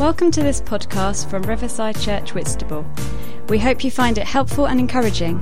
Welcome 0.00 0.30
to 0.32 0.42
this 0.42 0.60
podcast 0.60 1.30
from 1.30 1.42
Riverside 1.42 2.00
Church 2.00 2.34
Whitstable. 2.34 2.84
We 3.48 3.58
hope 3.58 3.84
you 3.84 3.90
find 3.90 4.18
it 4.18 4.26
helpful 4.26 4.66
and 4.66 4.80
encouraging. 4.80 5.38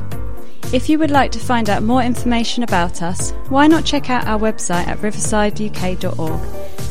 If 0.72 0.88
you 0.88 0.98
would 0.98 1.11
like 1.11 1.32
to 1.32 1.38
find 1.38 1.71
out 1.71 1.82
more 1.82 2.03
information 2.03 2.62
about 2.62 3.00
us, 3.00 3.30
why 3.48 3.68
not 3.68 3.86
check 3.86 4.10
out 4.10 4.26
our 4.26 4.38
website 4.38 4.86
at 4.86 4.98
riversideuk.org, 4.98 6.40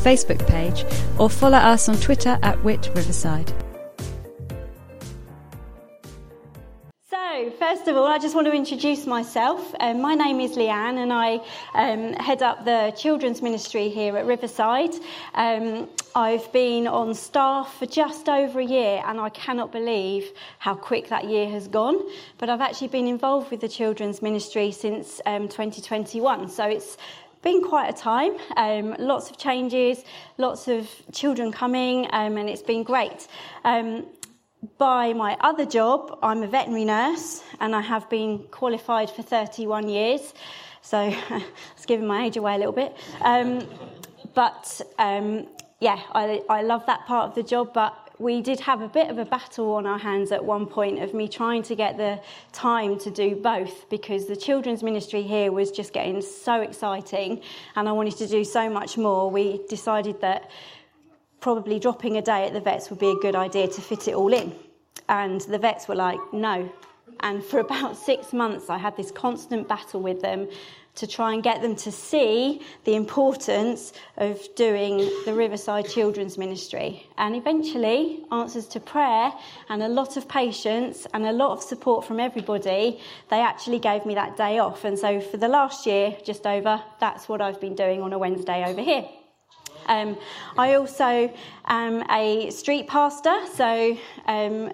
Facebook 0.02 0.46
page, 0.48 0.84
or 1.18 1.30
follow 1.30 1.58
us 1.58 1.88
on 1.88 1.96
Twitter 1.96 2.38
at 2.42 2.62
Whit 2.64 2.90
Riverside. 2.96 3.52
First 7.80 7.92
of 7.92 7.96
all, 7.96 8.08
I 8.08 8.18
just 8.18 8.34
want 8.34 8.46
to 8.46 8.52
introduce 8.52 9.06
myself. 9.06 9.74
Um, 9.80 10.02
my 10.02 10.14
name 10.14 10.38
is 10.38 10.50
Lianne, 10.54 10.98
and 10.98 11.10
I 11.10 11.40
um, 11.72 12.12
head 12.12 12.42
up 12.42 12.66
the 12.66 12.92
children's 12.94 13.40
ministry 13.40 13.88
here 13.88 14.18
at 14.18 14.26
Riverside. 14.26 14.94
Um, 15.32 15.88
I've 16.14 16.52
been 16.52 16.86
on 16.86 17.14
staff 17.14 17.78
for 17.78 17.86
just 17.86 18.28
over 18.28 18.60
a 18.60 18.64
year, 18.64 19.02
and 19.06 19.18
I 19.18 19.30
cannot 19.30 19.72
believe 19.72 20.30
how 20.58 20.74
quick 20.74 21.08
that 21.08 21.24
year 21.24 21.48
has 21.48 21.68
gone. 21.68 21.98
But 22.36 22.50
I've 22.50 22.60
actually 22.60 22.88
been 22.88 23.06
involved 23.06 23.50
with 23.50 23.62
the 23.62 23.68
children's 23.68 24.20
ministry 24.20 24.72
since 24.72 25.22
um, 25.24 25.48
2021, 25.48 26.50
so 26.50 26.66
it's 26.66 26.98
been 27.40 27.62
quite 27.62 27.88
a 27.88 27.94
time. 27.94 28.36
Um, 28.58 28.94
lots 28.98 29.30
of 29.30 29.38
changes, 29.38 30.04
lots 30.36 30.68
of 30.68 30.86
children 31.12 31.50
coming, 31.50 32.08
um, 32.12 32.36
and 32.36 32.50
it's 32.50 32.60
been 32.60 32.82
great. 32.82 33.26
Um, 33.64 34.04
by 34.78 35.12
my 35.12 35.36
other 35.40 35.64
job, 35.64 36.18
I'm 36.22 36.42
a 36.42 36.46
veterinary 36.46 36.84
nurse 36.84 37.42
and 37.60 37.74
I 37.74 37.80
have 37.80 38.08
been 38.10 38.40
qualified 38.50 39.10
for 39.10 39.22
31 39.22 39.88
years. 39.88 40.34
So 40.82 41.14
it's 41.76 41.86
giving 41.86 42.06
my 42.06 42.26
age 42.26 42.36
away 42.36 42.54
a 42.54 42.58
little 42.58 42.72
bit. 42.72 42.94
Um, 43.22 43.66
but 44.34 44.80
um, 44.98 45.46
yeah, 45.80 46.00
I, 46.12 46.42
I 46.48 46.62
love 46.62 46.84
that 46.86 47.06
part 47.06 47.28
of 47.28 47.34
the 47.34 47.42
job. 47.42 47.72
But 47.72 48.10
we 48.18 48.42
did 48.42 48.60
have 48.60 48.82
a 48.82 48.88
bit 48.88 49.08
of 49.08 49.16
a 49.16 49.24
battle 49.24 49.72
on 49.72 49.86
our 49.86 49.98
hands 49.98 50.30
at 50.30 50.44
one 50.44 50.66
point 50.66 51.02
of 51.02 51.14
me 51.14 51.26
trying 51.26 51.62
to 51.62 51.74
get 51.74 51.96
the 51.96 52.20
time 52.52 52.98
to 52.98 53.10
do 53.10 53.34
both 53.34 53.88
because 53.88 54.26
the 54.26 54.36
children's 54.36 54.82
ministry 54.82 55.22
here 55.22 55.50
was 55.50 55.70
just 55.70 55.94
getting 55.94 56.20
so 56.20 56.60
exciting 56.60 57.40
and 57.76 57.88
I 57.88 57.92
wanted 57.92 58.16
to 58.18 58.26
do 58.26 58.44
so 58.44 58.68
much 58.68 58.98
more. 58.98 59.30
We 59.30 59.62
decided 59.68 60.20
that 60.20 60.50
probably 61.40 61.78
dropping 61.78 62.16
a 62.16 62.22
day 62.22 62.46
at 62.46 62.52
the 62.52 62.60
vets 62.60 62.90
would 62.90 62.98
be 62.98 63.10
a 63.10 63.16
good 63.16 63.34
idea 63.34 63.68
to 63.68 63.80
fit 63.80 64.08
it 64.08 64.14
all 64.14 64.32
in. 64.32 64.54
And 65.08 65.40
the 65.42 65.58
vets 65.58 65.88
were 65.88 65.94
like, 65.94 66.18
no. 66.32 66.72
And 67.20 67.44
for 67.44 67.58
about 67.66 67.96
six 67.96 68.32
months, 68.32 68.70
I 68.70 68.78
had 68.78 68.96
this 68.96 69.10
constant 69.10 69.68
battle 69.68 70.00
with 70.00 70.20
them 70.20 70.48
to 70.96 71.06
try 71.06 71.32
and 71.32 71.42
get 71.42 71.62
them 71.62 71.76
to 71.76 71.90
see 71.90 72.60
the 72.84 72.94
importance 72.94 73.92
of 74.16 74.40
doing 74.56 74.98
the 75.24 75.32
Riverside 75.32 75.88
Children's 75.88 76.36
Ministry. 76.36 77.06
And 77.16 77.36
eventually, 77.36 78.24
answers 78.32 78.66
to 78.68 78.80
prayer 78.80 79.32
and 79.68 79.82
a 79.82 79.88
lot 79.88 80.16
of 80.16 80.28
patience 80.28 81.06
and 81.14 81.24
a 81.26 81.32
lot 81.32 81.52
of 81.52 81.62
support 81.62 82.04
from 82.04 82.18
everybody, 82.18 83.00
they 83.30 83.40
actually 83.40 83.78
gave 83.78 84.04
me 84.04 84.14
that 84.14 84.36
day 84.36 84.58
off. 84.58 84.84
And 84.84 84.98
so 84.98 85.20
for 85.20 85.36
the 85.36 85.48
last 85.48 85.86
year, 85.86 86.16
just 86.24 86.46
over, 86.46 86.82
that's 86.98 87.28
what 87.28 87.40
I've 87.40 87.60
been 87.60 87.76
doing 87.76 88.02
on 88.02 88.12
a 88.12 88.18
Wednesday 88.18 88.64
over 88.66 88.82
here. 88.82 89.08
Um, 89.90 90.16
I 90.56 90.74
also 90.74 91.34
am 91.66 92.08
a 92.12 92.48
street 92.50 92.86
pastor, 92.86 93.36
so 93.52 93.98
um, 94.26 94.72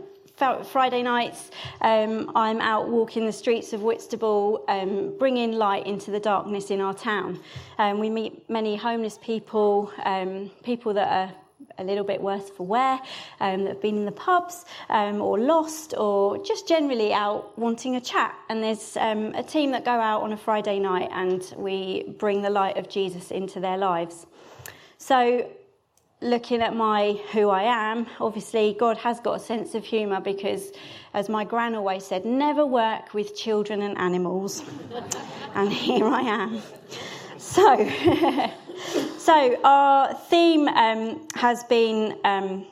Friday 0.64 1.02
nights 1.02 1.50
um, 1.80 2.30
I'm 2.34 2.60
out 2.60 2.90
walking 2.90 3.24
the 3.24 3.32
streets 3.32 3.72
of 3.72 3.80
Whitstable, 3.80 4.62
um, 4.68 5.16
bringing 5.18 5.52
light 5.52 5.86
into 5.86 6.10
the 6.10 6.20
darkness 6.20 6.70
in 6.70 6.82
our 6.82 6.92
town. 6.92 7.40
Um, 7.78 7.98
we 7.98 8.10
meet 8.10 8.48
many 8.50 8.76
homeless 8.76 9.18
people, 9.22 9.90
um, 10.04 10.50
people 10.62 10.92
that 10.92 11.10
are 11.10 11.34
a 11.78 11.84
little 11.84 12.04
bit 12.04 12.20
worse 12.20 12.50
for 12.50 12.66
wear, 12.66 13.00
um, 13.40 13.64
that 13.64 13.70
have 13.70 13.80
been 13.80 13.96
in 13.96 14.04
the 14.04 14.12
pubs 14.12 14.66
um, 14.90 15.22
or 15.22 15.38
lost 15.38 15.94
or 15.96 16.36
just 16.44 16.68
generally 16.68 17.14
out 17.14 17.58
wanting 17.58 17.96
a 17.96 18.02
chat. 18.02 18.34
And 18.50 18.62
there's 18.62 18.98
a 18.98 19.42
team 19.42 19.70
that 19.70 19.86
go 19.86 19.92
out 19.92 20.20
on 20.20 20.34
a 20.34 20.36
Friday 20.36 20.78
night 20.78 21.08
and 21.10 21.54
we 21.56 22.14
bring 22.18 22.42
the 22.42 22.50
light 22.50 22.76
of 22.76 22.90
Jesus 22.90 23.30
into 23.30 23.60
their 23.60 23.78
lives. 23.78 24.26
So, 24.98 25.50
looking 26.22 26.62
at 26.62 26.74
my 26.74 27.12
who 27.32 27.50
I 27.50 27.62
am, 27.64 28.06
obviously 28.20 28.74
God 28.78 28.96
has 28.98 29.20
got 29.20 29.34
a 29.34 29.38
sense 29.38 29.74
of 29.74 29.84
humour 29.84 30.20
because, 30.20 30.72
as 31.14 31.28
my 31.28 31.44
gran 31.44 31.74
always 31.74 32.04
said, 32.04 32.24
never 32.24 32.64
work 32.64 33.12
with 33.12 33.36
children 33.36 33.82
and 33.82 33.96
animals. 33.98 34.62
and 35.54 35.72
here 35.72 36.06
I 36.06 36.22
am. 36.22 36.62
So, 37.36 37.88
so 39.18 39.60
our 39.62 40.14
theme 40.14 40.68
um, 40.68 41.28
has 41.34 41.62
been 41.64 42.18
um, 42.24 42.66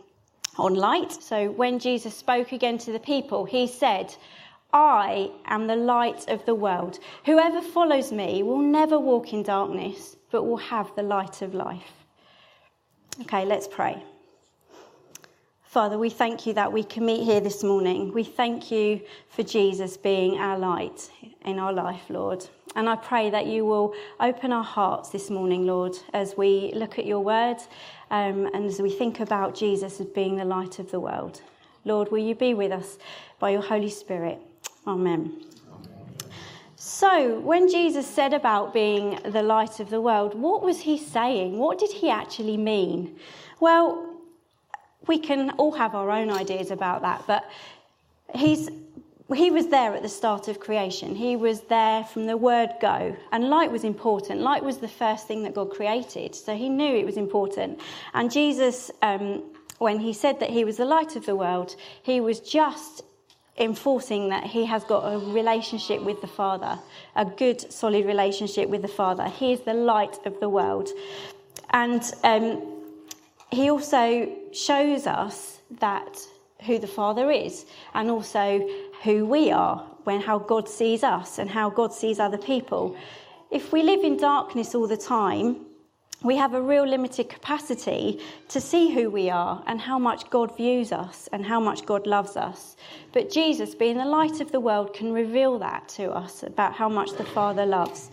on 0.56 0.74
light. 0.74 1.12
So 1.12 1.50
when 1.50 1.78
Jesus 1.78 2.16
spoke 2.16 2.52
again 2.52 2.78
to 2.78 2.92
the 2.92 3.00
people, 3.00 3.44
he 3.44 3.66
said. 3.66 4.14
I 4.76 5.30
am 5.46 5.68
the 5.68 5.76
light 5.76 6.28
of 6.28 6.44
the 6.46 6.54
world. 6.56 6.98
Whoever 7.26 7.62
follows 7.62 8.10
me 8.10 8.42
will 8.42 8.58
never 8.58 8.98
walk 8.98 9.32
in 9.32 9.44
darkness, 9.44 10.16
but 10.32 10.42
will 10.42 10.56
have 10.56 10.90
the 10.96 11.02
light 11.04 11.42
of 11.42 11.54
life. 11.54 12.03
Okay, 13.20 13.44
let's 13.44 13.68
pray. 13.68 14.02
Father, 15.62 15.98
we 15.98 16.10
thank 16.10 16.46
you 16.46 16.52
that 16.54 16.72
we 16.72 16.82
can 16.82 17.06
meet 17.06 17.24
here 17.24 17.40
this 17.40 17.62
morning. 17.62 18.12
We 18.12 18.24
thank 18.24 18.72
you 18.72 19.00
for 19.28 19.44
Jesus 19.44 19.96
being 19.96 20.38
our 20.38 20.58
light 20.58 21.10
in 21.44 21.60
our 21.60 21.72
life, 21.72 22.02
Lord. 22.08 22.44
And 22.74 22.88
I 22.88 22.96
pray 22.96 23.30
that 23.30 23.46
you 23.46 23.64
will 23.64 23.94
open 24.18 24.52
our 24.52 24.64
hearts 24.64 25.10
this 25.10 25.30
morning, 25.30 25.64
Lord, 25.64 25.96
as 26.12 26.36
we 26.36 26.72
look 26.74 26.98
at 26.98 27.06
your 27.06 27.20
word 27.20 27.58
um, 28.10 28.46
and 28.52 28.66
as 28.66 28.80
we 28.80 28.90
think 28.90 29.20
about 29.20 29.54
Jesus 29.54 30.00
as 30.00 30.06
being 30.06 30.36
the 30.36 30.44
light 30.44 30.80
of 30.80 30.90
the 30.90 30.98
world. 30.98 31.40
Lord, 31.84 32.10
will 32.10 32.18
you 32.18 32.34
be 32.34 32.52
with 32.52 32.72
us 32.72 32.98
by 33.38 33.50
your 33.50 33.62
Holy 33.62 33.90
Spirit? 33.90 34.40
Amen. 34.88 35.40
So, 36.86 37.40
when 37.40 37.70
Jesus 37.70 38.06
said 38.06 38.34
about 38.34 38.74
being 38.74 39.18
the 39.24 39.42
light 39.42 39.80
of 39.80 39.88
the 39.88 40.02
world, 40.02 40.38
what 40.38 40.62
was 40.62 40.80
he 40.80 40.98
saying? 40.98 41.56
What 41.56 41.78
did 41.78 41.90
he 41.90 42.10
actually 42.10 42.58
mean? 42.58 43.16
Well, 43.58 44.06
we 45.06 45.18
can 45.18 45.52
all 45.52 45.72
have 45.72 45.94
our 45.94 46.10
own 46.10 46.28
ideas 46.28 46.70
about 46.70 47.00
that, 47.00 47.24
but 47.26 47.50
he's, 48.34 48.68
he 49.34 49.50
was 49.50 49.68
there 49.68 49.94
at 49.94 50.02
the 50.02 50.10
start 50.10 50.46
of 50.48 50.60
creation. 50.60 51.14
He 51.14 51.36
was 51.36 51.62
there 51.62 52.04
from 52.04 52.26
the 52.26 52.36
word 52.36 52.68
go. 52.82 53.16
And 53.32 53.48
light 53.48 53.72
was 53.72 53.82
important. 53.82 54.42
Light 54.42 54.62
was 54.62 54.76
the 54.76 54.86
first 54.86 55.26
thing 55.26 55.42
that 55.44 55.54
God 55.54 55.70
created, 55.70 56.34
so 56.34 56.54
he 56.54 56.68
knew 56.68 56.94
it 56.96 57.06
was 57.06 57.16
important. 57.16 57.80
And 58.12 58.30
Jesus, 58.30 58.90
um, 59.00 59.42
when 59.78 60.00
he 60.00 60.12
said 60.12 60.38
that 60.40 60.50
he 60.50 60.66
was 60.66 60.76
the 60.76 60.84
light 60.84 61.16
of 61.16 61.24
the 61.24 61.34
world, 61.34 61.76
he 62.02 62.20
was 62.20 62.40
just 62.40 63.03
enforcing 63.56 64.28
that 64.30 64.44
he 64.44 64.64
has 64.66 64.82
got 64.84 65.00
a 65.12 65.18
relationship 65.18 66.02
with 66.02 66.20
the 66.20 66.26
Father, 66.26 66.78
a 67.14 67.24
good, 67.24 67.72
solid 67.72 68.04
relationship 68.04 68.68
with 68.68 68.82
the 68.82 68.88
Father. 68.88 69.28
He 69.28 69.52
is 69.52 69.60
the 69.60 69.74
light 69.74 70.18
of 70.26 70.40
the 70.40 70.48
world. 70.48 70.88
And 71.70 72.02
um, 72.24 72.82
he 73.50 73.70
also 73.70 74.28
shows 74.52 75.06
us 75.06 75.60
that 75.78 76.18
who 76.66 76.78
the 76.78 76.86
Father 76.86 77.30
is 77.30 77.66
and 77.94 78.10
also 78.10 78.68
who 79.02 79.26
we 79.26 79.50
are, 79.50 79.78
when 80.04 80.20
how 80.20 80.38
God 80.38 80.68
sees 80.68 81.04
us 81.04 81.38
and 81.38 81.48
how 81.48 81.70
God 81.70 81.92
sees 81.92 82.18
other 82.18 82.38
people. 82.38 82.96
If 83.50 83.72
we 83.72 83.82
live 83.82 84.02
in 84.02 84.16
darkness 84.16 84.74
all 84.74 84.88
the 84.88 84.96
time, 84.96 85.66
we 86.24 86.36
have 86.36 86.54
a 86.54 86.60
real 86.60 86.86
limited 86.86 87.28
capacity 87.28 88.18
to 88.48 88.60
see 88.60 88.92
who 88.92 89.10
we 89.10 89.28
are 89.28 89.62
and 89.66 89.78
how 89.78 89.98
much 89.98 90.30
God 90.30 90.56
views 90.56 90.90
us 90.90 91.28
and 91.32 91.44
how 91.44 91.60
much 91.60 91.84
God 91.84 92.06
loves 92.06 92.36
us. 92.36 92.76
But 93.12 93.30
Jesus, 93.30 93.74
being 93.74 93.98
the 93.98 94.06
light 94.06 94.40
of 94.40 94.50
the 94.50 94.58
world, 94.58 94.94
can 94.94 95.12
reveal 95.12 95.58
that 95.58 95.86
to 95.90 96.10
us 96.10 96.42
about 96.42 96.72
how 96.72 96.88
much 96.88 97.12
the 97.12 97.24
Father 97.24 97.66
loves. 97.66 98.10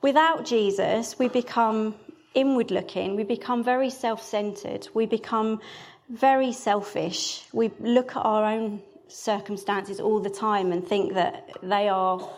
Without 0.00 0.46
Jesus, 0.46 1.18
we 1.18 1.28
become 1.28 1.94
inward 2.34 2.70
looking, 2.70 3.16
we 3.16 3.24
become 3.24 3.62
very 3.62 3.90
self 3.90 4.22
centered, 4.22 4.88
we 4.94 5.04
become 5.04 5.60
very 6.08 6.52
selfish. 6.52 7.44
We 7.52 7.70
look 7.80 8.16
at 8.16 8.24
our 8.24 8.44
own 8.44 8.80
circumstances 9.08 10.00
all 10.00 10.20
the 10.20 10.30
time 10.30 10.72
and 10.72 10.86
think 10.86 11.14
that 11.14 11.50
they 11.62 11.88
are 11.88 12.28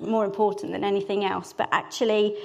more 0.00 0.24
important 0.24 0.72
than 0.72 0.84
anything 0.84 1.24
else. 1.24 1.52
But 1.52 1.68
actually, 1.72 2.36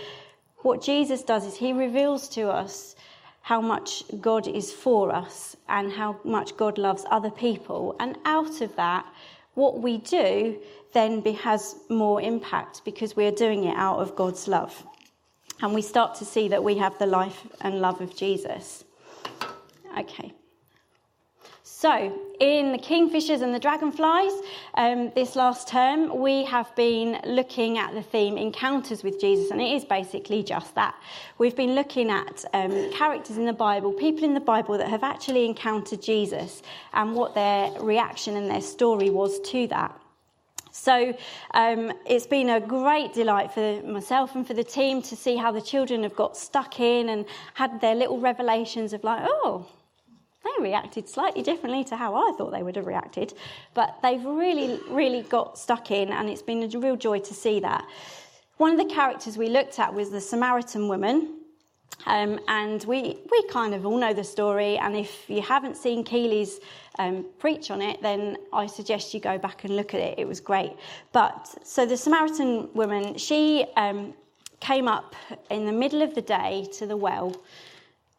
what 0.64 0.82
Jesus 0.82 1.22
does 1.22 1.46
is 1.46 1.56
he 1.56 1.74
reveals 1.74 2.28
to 2.30 2.50
us 2.50 2.96
how 3.42 3.62
much 3.62 4.04
God 4.22 4.48
is 4.48 4.72
for 4.72 5.14
us 5.14 5.56
and 5.68 5.92
how 5.92 6.20
much 6.24 6.56
God 6.56 6.78
loves 6.78 7.06
other 7.12 7.30
people. 7.30 7.96
And 8.00 8.18
out 8.26 8.62
of 8.62 8.76
that, 8.78 9.06
what 9.54 9.82
we 9.82 9.98
do 9.98 10.58
then 10.94 11.24
has 11.36 11.76
more 11.90 12.22
impact 12.22 12.82
because 12.86 13.16
we're 13.16 13.32
doing 13.32 13.66
it 13.66 13.76
out 13.76 14.00
of 14.00 14.16
God's 14.16 14.48
love. 14.48 14.86
And 15.62 15.74
we 15.74 15.82
start 15.82 16.16
to 16.16 16.26
see 16.26 16.48
that 16.48 16.64
we 16.64 16.78
have 16.78 16.98
the 16.98 17.06
life 17.06 17.46
and 17.62 17.82
love 17.82 18.02
of 18.02 18.16
Jesus. 18.16 18.86
Okay. 19.98 20.34
So, 21.84 22.18
in 22.40 22.72
the 22.72 22.78
Kingfishers 22.78 23.42
and 23.42 23.54
the 23.54 23.60
Dragonflies, 23.60 24.32
um, 24.76 25.12
this 25.16 25.36
last 25.36 25.68
term, 25.68 26.18
we 26.18 26.46
have 26.46 26.74
been 26.78 27.20
looking 27.26 27.78
at 27.78 27.94
the 27.94 28.02
theme 28.02 28.38
Encounters 28.38 29.04
with 29.04 29.20
Jesus, 29.20 29.52
and 29.52 29.60
it 29.60 29.70
is 29.74 29.84
basically 29.84 30.44
just 30.44 30.76
that. 30.76 30.96
We've 31.40 31.58
been 31.58 31.76
looking 31.76 32.10
at 32.10 32.46
um, 32.54 32.90
characters 32.94 33.36
in 33.36 33.46
the 33.46 33.52
Bible, 33.52 33.92
people 33.92 34.24
in 34.24 34.34
the 34.34 34.40
Bible 34.40 34.78
that 34.78 34.88
have 34.88 35.04
actually 35.04 35.44
encountered 35.44 36.02
Jesus, 36.02 36.62
and 36.94 37.16
what 37.16 37.36
their 37.36 37.70
reaction 37.82 38.38
and 38.38 38.50
their 38.50 38.62
story 38.62 39.10
was 39.10 39.42
to 39.52 39.68
that. 39.68 39.94
So 40.72 41.14
um, 41.54 41.92
it's 42.06 42.28
been 42.28 42.52
a 42.52 42.62
great 42.62 43.14
delight 43.14 43.52
for 43.52 43.84
myself 43.84 44.36
and 44.36 44.48
for 44.48 44.54
the 44.54 44.64
team 44.64 45.02
to 45.02 45.18
see 45.18 45.36
how 45.36 45.52
the 45.52 45.62
children 45.62 46.04
have 46.04 46.16
got 46.16 46.38
stuck 46.38 46.80
in 46.80 47.10
and 47.10 47.26
had 47.56 47.82
their 47.82 47.94
little 47.94 48.22
revelations 48.22 48.94
of 48.94 49.04
like, 49.04 49.24
oh, 49.28 49.68
they 50.44 50.64
reacted 50.64 51.08
slightly 51.08 51.42
differently 51.42 51.84
to 51.86 51.96
how 51.96 52.16
I 52.16 52.34
thought 52.38 52.52
they 52.52 52.64
would 52.64 52.76
have 52.76 52.86
reacted, 52.86 53.34
but 53.74 53.98
they've 54.02 54.24
really, 54.24 54.80
really 54.90 55.22
got 55.24 55.58
stuck 55.58 55.92
in, 55.92 56.10
and 56.12 56.30
it's 56.30 56.42
been 56.42 56.64
a 56.64 56.80
real 56.80 56.96
joy 56.96 57.20
to 57.20 57.34
see 57.34 57.60
that. 57.62 57.86
One 58.58 58.72
of 58.72 58.78
the 58.78 58.94
characters 58.94 59.38
we 59.38 59.50
looked 59.50 59.80
at 59.80 59.94
was 59.94 60.10
the 60.10 60.22
Samaritan 60.22 60.88
woman. 60.88 61.40
Um, 62.06 62.40
and 62.48 62.84
we, 62.86 63.20
we 63.32 63.48
kind 63.50 63.74
of 63.74 63.86
all 63.86 63.98
know 63.98 64.14
the 64.14 64.24
story, 64.24 64.78
and 64.78 64.96
if 64.96 65.30
you 65.30 65.42
haven't 65.42 65.78
seen 65.78 66.04
Keeley's 66.04 66.60
um, 67.00 67.26
preach 67.40 67.72
on 67.72 67.82
it, 67.82 68.02
then 68.02 68.38
I 68.52 68.66
suggest 68.68 69.14
you 69.14 69.20
go 69.20 69.38
back 69.38 69.64
and 69.64 69.76
look 69.76 69.94
at 69.94 70.02
it. 70.02 70.20
It 70.20 70.28
was 70.28 70.42
great. 70.42 70.74
But 71.14 71.56
so 71.64 71.86
the 71.86 71.96
Samaritan 71.96 72.68
woman, 72.74 73.18
she 73.18 73.66
um, 73.78 74.14
came 74.60 74.88
up 74.88 75.16
in 75.50 75.66
the 75.66 75.72
middle 75.72 76.02
of 76.02 76.14
the 76.16 76.22
day 76.22 76.68
to 76.74 76.88
the 76.88 76.98
well 76.98 77.36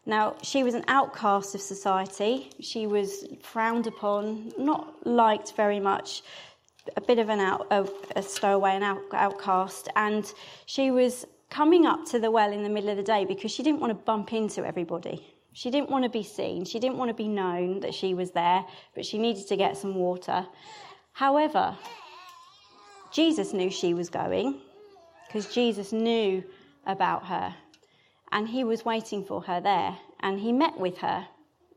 now, 0.06 0.36
she 0.42 0.62
was 0.62 0.74
an 0.74 0.84
outcast 0.86 1.54
of 1.54 1.62
society. 1.62 2.50
She 2.60 2.86
was 2.86 3.26
frowned 3.42 3.86
upon, 3.86 4.52
not 4.58 5.06
liked 5.06 5.54
very 5.56 5.80
much, 5.80 6.22
a 6.96 7.00
bit 7.00 7.18
of 7.18 7.30
an 7.30 7.40
out, 7.40 7.66
a, 7.70 7.88
a 8.14 8.22
stowaway, 8.22 8.76
an 8.76 8.82
out, 8.82 9.00
outcast. 9.12 9.88
And 9.96 10.30
she 10.66 10.90
was 10.90 11.24
coming 11.48 11.86
up 11.86 12.04
to 12.06 12.18
the 12.18 12.30
well 12.30 12.52
in 12.52 12.62
the 12.62 12.68
middle 12.68 12.90
of 12.90 12.98
the 12.98 13.02
day 13.02 13.24
because 13.24 13.50
she 13.50 13.62
didn't 13.62 13.80
want 13.80 13.92
to 13.92 14.04
bump 14.04 14.34
into 14.34 14.66
everybody. 14.66 15.26
She 15.54 15.70
didn't 15.70 15.88
want 15.88 16.04
to 16.04 16.10
be 16.10 16.22
seen. 16.22 16.66
She 16.66 16.78
didn't 16.78 16.98
want 16.98 17.08
to 17.08 17.14
be 17.14 17.28
known 17.28 17.80
that 17.80 17.94
she 17.94 18.12
was 18.12 18.32
there, 18.32 18.64
but 18.94 19.06
she 19.06 19.18
needed 19.18 19.46
to 19.48 19.56
get 19.56 19.76
some 19.76 19.94
water. 19.94 20.46
However, 21.12 21.76
Jesus 23.10 23.54
knew 23.54 23.70
she 23.70 23.94
was 23.94 24.10
going 24.10 24.60
because 25.26 25.54
Jesus 25.54 25.92
knew 25.92 26.44
about 26.86 27.24
her 27.26 27.54
and 28.34 28.48
he 28.48 28.64
was 28.64 28.84
waiting 28.84 29.24
for 29.24 29.42
her 29.42 29.60
there, 29.60 29.96
and 30.18 30.40
he 30.40 30.52
met 30.52 30.78
with 30.78 30.98
her. 30.98 31.28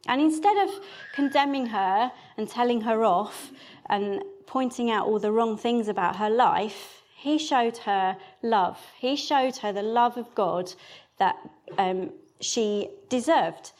And 0.08 0.20
instead 0.20 0.58
of 0.58 0.72
condemning 1.14 1.68
her 1.68 2.12
and 2.36 2.50
telling 2.50 2.82
her 2.82 3.04
off 3.06 3.52
and 3.90 4.24
pointing 4.48 4.90
out 4.90 5.06
all 5.06 5.20
the 5.20 5.32
wrong 5.32 5.56
things 5.56 5.88
about 5.88 6.16
her 6.16 6.32
life, 6.32 7.04
he 7.16 7.38
showed 7.38 7.78
her 7.80 8.18
love. 8.42 8.80
He 8.98 9.16
showed 9.16 9.58
her 9.58 9.72
the 9.72 9.84
love 9.84 10.18
of 10.18 10.34
God 10.34 10.74
that 11.20 11.36
um, 11.78 12.12
she 12.42 12.90
deserved. 13.08 13.72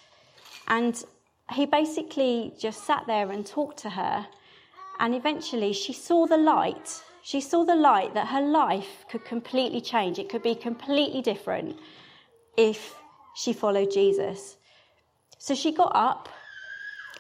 And 0.68 1.04
he 1.54 1.66
basically 1.66 2.54
just 2.60 2.86
sat 2.86 3.06
there 3.08 3.32
and 3.32 3.46
talked 3.46 3.78
to 3.80 3.90
her. 3.90 4.28
And 5.00 5.16
eventually 5.16 5.74
she 5.74 5.94
saw 5.94 6.28
the 6.28 6.38
light. 6.38 7.02
She 7.24 7.42
saw 7.42 7.64
the 7.64 7.76
light 7.76 8.14
that 8.14 8.28
her 8.28 8.42
life 8.42 9.06
could 9.10 9.26
completely 9.26 9.82
change. 9.82 10.20
It 10.20 10.30
could 10.30 10.44
be 10.44 10.54
completely 10.56 11.22
different 11.22 11.80
if 12.58 12.96
she 13.36 13.54
followed 13.54 13.92
Jesus. 13.92 14.58
So 15.38 15.56
she 15.56 15.72
got 15.72 15.92
up 15.96 16.28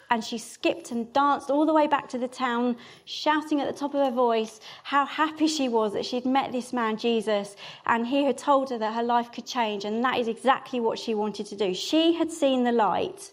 and 0.10 0.24
she 0.24 0.38
skipped 0.38 0.92
and 0.92 1.12
danced 1.13 1.50
all 1.50 1.66
the 1.66 1.74
way 1.74 1.86
back 1.86 2.07
to 2.10 2.18
the 2.18 2.28
town, 2.28 2.78
shouting 3.06 3.60
at 3.62 3.68
the 3.72 3.78
top 3.78 3.94
of 3.94 4.04
her 4.06 4.12
voice 4.12 4.60
how 4.84 5.06
happy 5.06 5.48
she 5.48 5.69
was 5.69 5.94
that 5.94 6.06
she'd 6.06 6.25
met 6.25 6.51
this 6.51 6.72
man, 6.74 6.98
Jesus, 6.98 7.56
and 7.86 8.07
he 8.07 8.24
had 8.24 8.38
told 8.38 8.69
her 8.69 8.78
that 8.78 8.94
her 8.94 9.04
life 9.04 9.31
could 9.31 9.45
change, 9.45 9.86
and 9.86 10.04
that 10.04 10.18
is 10.18 10.28
exactly 10.28 10.80
what 10.80 10.98
she 10.98 11.13
wanted 11.13 11.45
to 11.48 11.56
do. 11.56 11.74
She 11.74 12.13
had 12.13 12.31
seen 12.31 12.63
the 12.63 12.72
light 12.72 13.31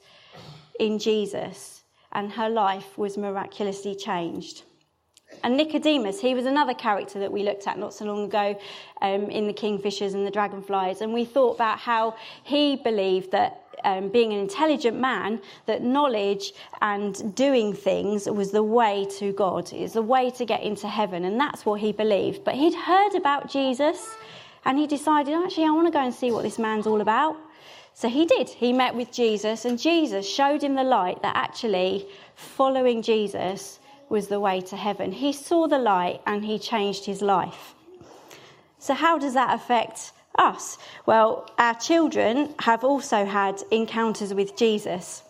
in 0.81 0.99
Jesus, 0.99 1.85
and 2.13 2.33
her 2.33 2.49
life 2.49 2.99
was 2.99 3.17
miraculously 3.17 3.95
changed. 3.95 4.65
And 5.45 5.59
Nicodemus, 5.59 6.21
he 6.21 6.35
was 6.35 6.47
another 6.47 6.73
character 6.73 7.21
that 7.21 7.31
we 7.31 7.43
looked 7.43 7.69
at 7.69 7.79
not 7.79 7.93
so 7.93 8.07
long 8.07 8.25
ago 8.25 8.59
um, 9.03 9.31
in 9.31 9.47
the 9.47 9.53
Kingfishers 9.53 10.15
and 10.15 10.27
the 10.27 10.31
Dragonflies. 10.31 11.03
And 11.03 11.13
we 11.13 11.27
thought 11.27 11.57
about 11.57 11.79
how 11.79 12.17
he 12.43 12.77
believed 12.77 13.31
that 13.33 13.61
um, 13.85 14.09
being 14.09 14.33
an 14.33 14.39
intelligent 14.39 14.99
man, 14.99 15.43
that 15.67 15.83
knowledge 15.83 16.55
and 16.81 17.35
doing 17.37 17.75
things 17.75 18.25
was 18.27 18.53
the 18.53 18.63
way 18.63 19.07
to 19.19 19.33
God, 19.35 19.71
is 19.71 19.93
the 19.93 20.03
way 20.03 20.31
to 20.31 20.47
get 20.47 20.63
into 20.63 20.89
heaven. 20.89 21.27
And 21.27 21.39
that's 21.39 21.67
what 21.67 21.79
he 21.79 21.93
believed. 21.93 22.43
But 22.43 22.55
he'd 22.55 22.75
heard 22.75 23.15
about 23.15 23.51
Jesus 23.51 24.17
and 24.65 24.79
he 24.79 24.87
decided, 24.87 25.35
actually, 25.35 25.67
I 25.67 25.71
want 25.73 25.87
to 25.89 25.93
go 25.93 26.03
and 26.03 26.15
see 26.15 26.31
what 26.31 26.43
this 26.43 26.59
man's 26.59 26.87
all 26.87 27.03
about. 27.03 27.37
So 27.93 28.09
he 28.09 28.25
did. 28.25 28.49
He 28.49 28.73
met 28.73 28.95
with 28.95 29.13
Jesus, 29.13 29.67
and 29.67 29.79
Jesus 29.79 30.29
showed 30.29 30.65
him 30.65 30.75
the 30.75 30.83
light 30.83 31.23
that 31.23 31.37
actually 31.37 32.09
following 32.35 33.03
Jesus 33.03 33.79
was 34.09 34.29
the 34.29 34.41
way 34.41 34.61
to 34.61 34.77
heaven. 34.77 35.13
He 35.13 35.33
saw 35.33 35.67
the 35.67 35.79
light 35.79 36.21
and 36.27 36.45
he 36.45 36.59
changed 36.59 37.05
his 37.05 37.23
life. 37.23 37.75
So, 38.79 38.95
how 38.95 39.19
does 39.19 39.35
that 39.35 39.55
affect 39.55 40.13
us? 40.39 40.79
Well, 41.07 41.49
our 41.59 41.75
children 41.75 42.55
have 42.59 42.85
also 42.85 43.25
had 43.25 43.63
encounters 43.71 44.35
with 44.35 44.57
Jesus. 44.57 45.23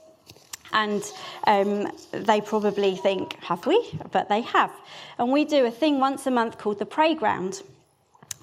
And 0.73 1.05
um, 1.47 1.89
they 2.11 2.41
probably 2.41 2.97
think, 2.97 3.35
have 3.45 3.65
we? 3.65 3.81
But 4.11 4.29
they 4.29 4.41
have. 4.41 4.73
And 5.19 5.31
we 5.31 5.45
do 5.45 5.65
a 5.67 5.71
thing 5.71 6.01
once 6.01 6.27
a 6.27 6.33
month 6.33 6.59
called 6.59 6.81
the 6.81 6.87
Playground, 6.87 7.63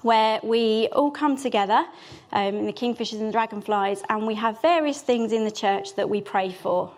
where 0.00 0.40
we 0.42 0.88
all 0.92 1.10
come 1.10 1.36
together 1.36 1.84
um, 2.32 2.54
in 2.54 2.66
the 2.66 2.72
Kingfishers 2.72 3.20
and 3.20 3.32
Dragonflies, 3.32 4.02
and 4.08 4.26
we 4.26 4.34
have 4.36 4.62
various 4.62 5.02
things 5.02 5.32
in 5.32 5.44
the 5.44 5.50
church 5.50 5.94
that 5.96 6.08
we 6.08 6.22
pray 6.22 6.50
for. 6.52 6.90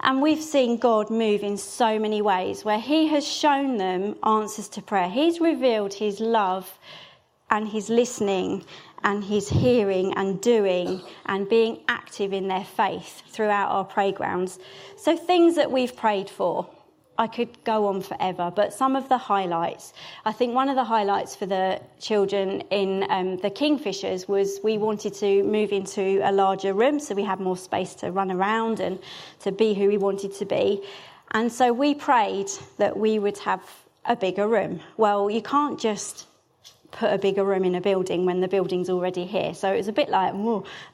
And 0.00 0.20
we've 0.20 0.42
seen 0.42 0.76
God 0.76 1.10
move 1.10 1.42
in 1.42 1.56
so 1.56 1.98
many 1.98 2.22
ways 2.22 2.64
where 2.64 2.78
He 2.78 3.08
has 3.08 3.26
shown 3.26 3.76
them 3.76 4.16
answers 4.22 4.68
to 4.70 4.82
prayer. 4.82 5.08
He's 5.08 5.40
revealed 5.40 5.94
His 5.94 6.20
love 6.20 6.78
and 7.50 7.68
His 7.68 7.88
listening 7.88 8.64
and 9.02 9.24
His 9.24 9.48
hearing 9.48 10.12
and 10.14 10.40
doing 10.40 11.02
and 11.26 11.48
being 11.48 11.80
active 11.88 12.32
in 12.32 12.48
their 12.48 12.64
faith 12.64 13.22
throughout 13.28 13.70
our 13.70 13.84
playgrounds. 13.84 14.58
So, 14.96 15.16
things 15.16 15.54
that 15.56 15.70
we've 15.70 15.96
prayed 15.96 16.28
for 16.28 16.68
I 17.18 17.26
could 17.26 17.64
go 17.64 17.86
on 17.86 18.02
forever, 18.02 18.52
but 18.54 18.72
some 18.72 18.96
of 18.96 19.08
the 19.08 19.18
highlights. 19.18 19.92
I 20.24 20.32
think 20.32 20.54
one 20.54 20.68
of 20.68 20.76
the 20.76 20.84
highlights 20.84 21.34
for 21.34 21.46
the 21.46 21.80
children 22.00 22.62
in 22.70 23.06
um, 23.08 23.36
the 23.38 23.50
Kingfishers 23.50 24.28
was 24.28 24.60
we 24.62 24.78
wanted 24.78 25.14
to 25.14 25.42
move 25.44 25.72
into 25.72 26.20
a 26.22 26.32
larger 26.32 26.74
room 26.74 27.00
so 27.00 27.14
we 27.14 27.24
had 27.24 27.40
more 27.40 27.56
space 27.56 27.94
to 27.96 28.12
run 28.12 28.30
around 28.30 28.80
and 28.80 28.98
to 29.40 29.52
be 29.52 29.74
who 29.74 29.88
we 29.88 29.98
wanted 29.98 30.34
to 30.34 30.44
be. 30.44 30.82
And 31.32 31.50
so 31.50 31.72
we 31.72 31.94
prayed 31.94 32.50
that 32.78 32.96
we 32.96 33.18
would 33.18 33.38
have 33.38 33.62
a 34.04 34.16
bigger 34.16 34.46
room. 34.46 34.80
Well, 34.96 35.30
you 35.30 35.42
can't 35.42 35.80
just 35.80 36.26
put 36.96 37.12
a 37.12 37.18
bigger 37.18 37.44
room 37.44 37.64
in 37.64 37.74
a 37.74 37.80
building 37.80 38.24
when 38.24 38.40
the 38.40 38.48
building's 38.48 38.88
already 38.88 39.24
here. 39.24 39.54
So 39.54 39.72
it 39.72 39.76
was 39.76 39.88
a 39.88 39.92
bit 39.92 40.08
like, 40.08 40.32
I 40.32 40.36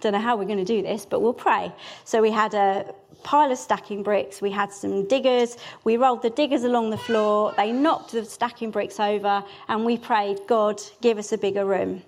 don't 0.01 0.13
know 0.13 0.19
how 0.19 0.37
we're 0.37 0.45
going 0.45 0.59
to 0.59 0.65
do 0.65 0.83
this, 0.83 1.07
but 1.07 1.21
we'll 1.21 1.33
pray. 1.33 1.73
So 2.05 2.21
we 2.21 2.31
had 2.31 2.55
a 2.55 2.93
pile 3.23 3.53
of 3.53 3.59
stacking 3.59 4.03
bricks. 4.03 4.43
We 4.43 4.51
had 4.51 4.73
some 4.73 5.07
diggers. 5.07 5.57
We 5.85 5.97
rolled 5.97 6.23
the 6.23 6.31
diggers 6.31 6.65
along 6.65 6.91
the 6.91 6.99
floor. 6.99 7.55
They 7.57 7.71
knocked 7.73 8.13
the 8.13 8.25
stacking 8.25 8.71
bricks 8.71 8.99
over, 8.99 9.45
and 9.69 9.85
we 9.85 9.97
prayed, 9.97 10.41
God, 10.49 10.83
give 11.01 11.19
us 11.19 11.33
a 11.33 11.39
bigger 11.39 11.65
room. 11.65 12.03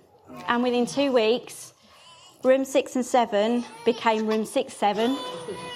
And 0.48 0.62
within 0.62 0.86
two 0.86 1.12
weeks, 1.12 1.72
room 2.42 2.64
six 2.64 2.96
and 2.96 3.06
seven 3.06 3.64
became 3.84 4.26
room 4.26 4.44
six, 4.44 4.74
seven. 4.74 5.16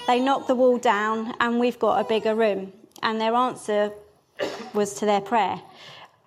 They 0.07 0.19
knocked 0.19 0.47
the 0.47 0.55
wall 0.55 0.77
down, 0.77 1.33
and 1.39 1.59
we've 1.59 1.79
got 1.79 2.01
a 2.01 2.03
bigger 2.03 2.35
room. 2.35 2.73
And 3.01 3.21
their 3.21 3.33
answer 3.33 3.93
was 4.73 4.93
to 4.95 5.05
their 5.05 5.21
prayer. 5.21 5.61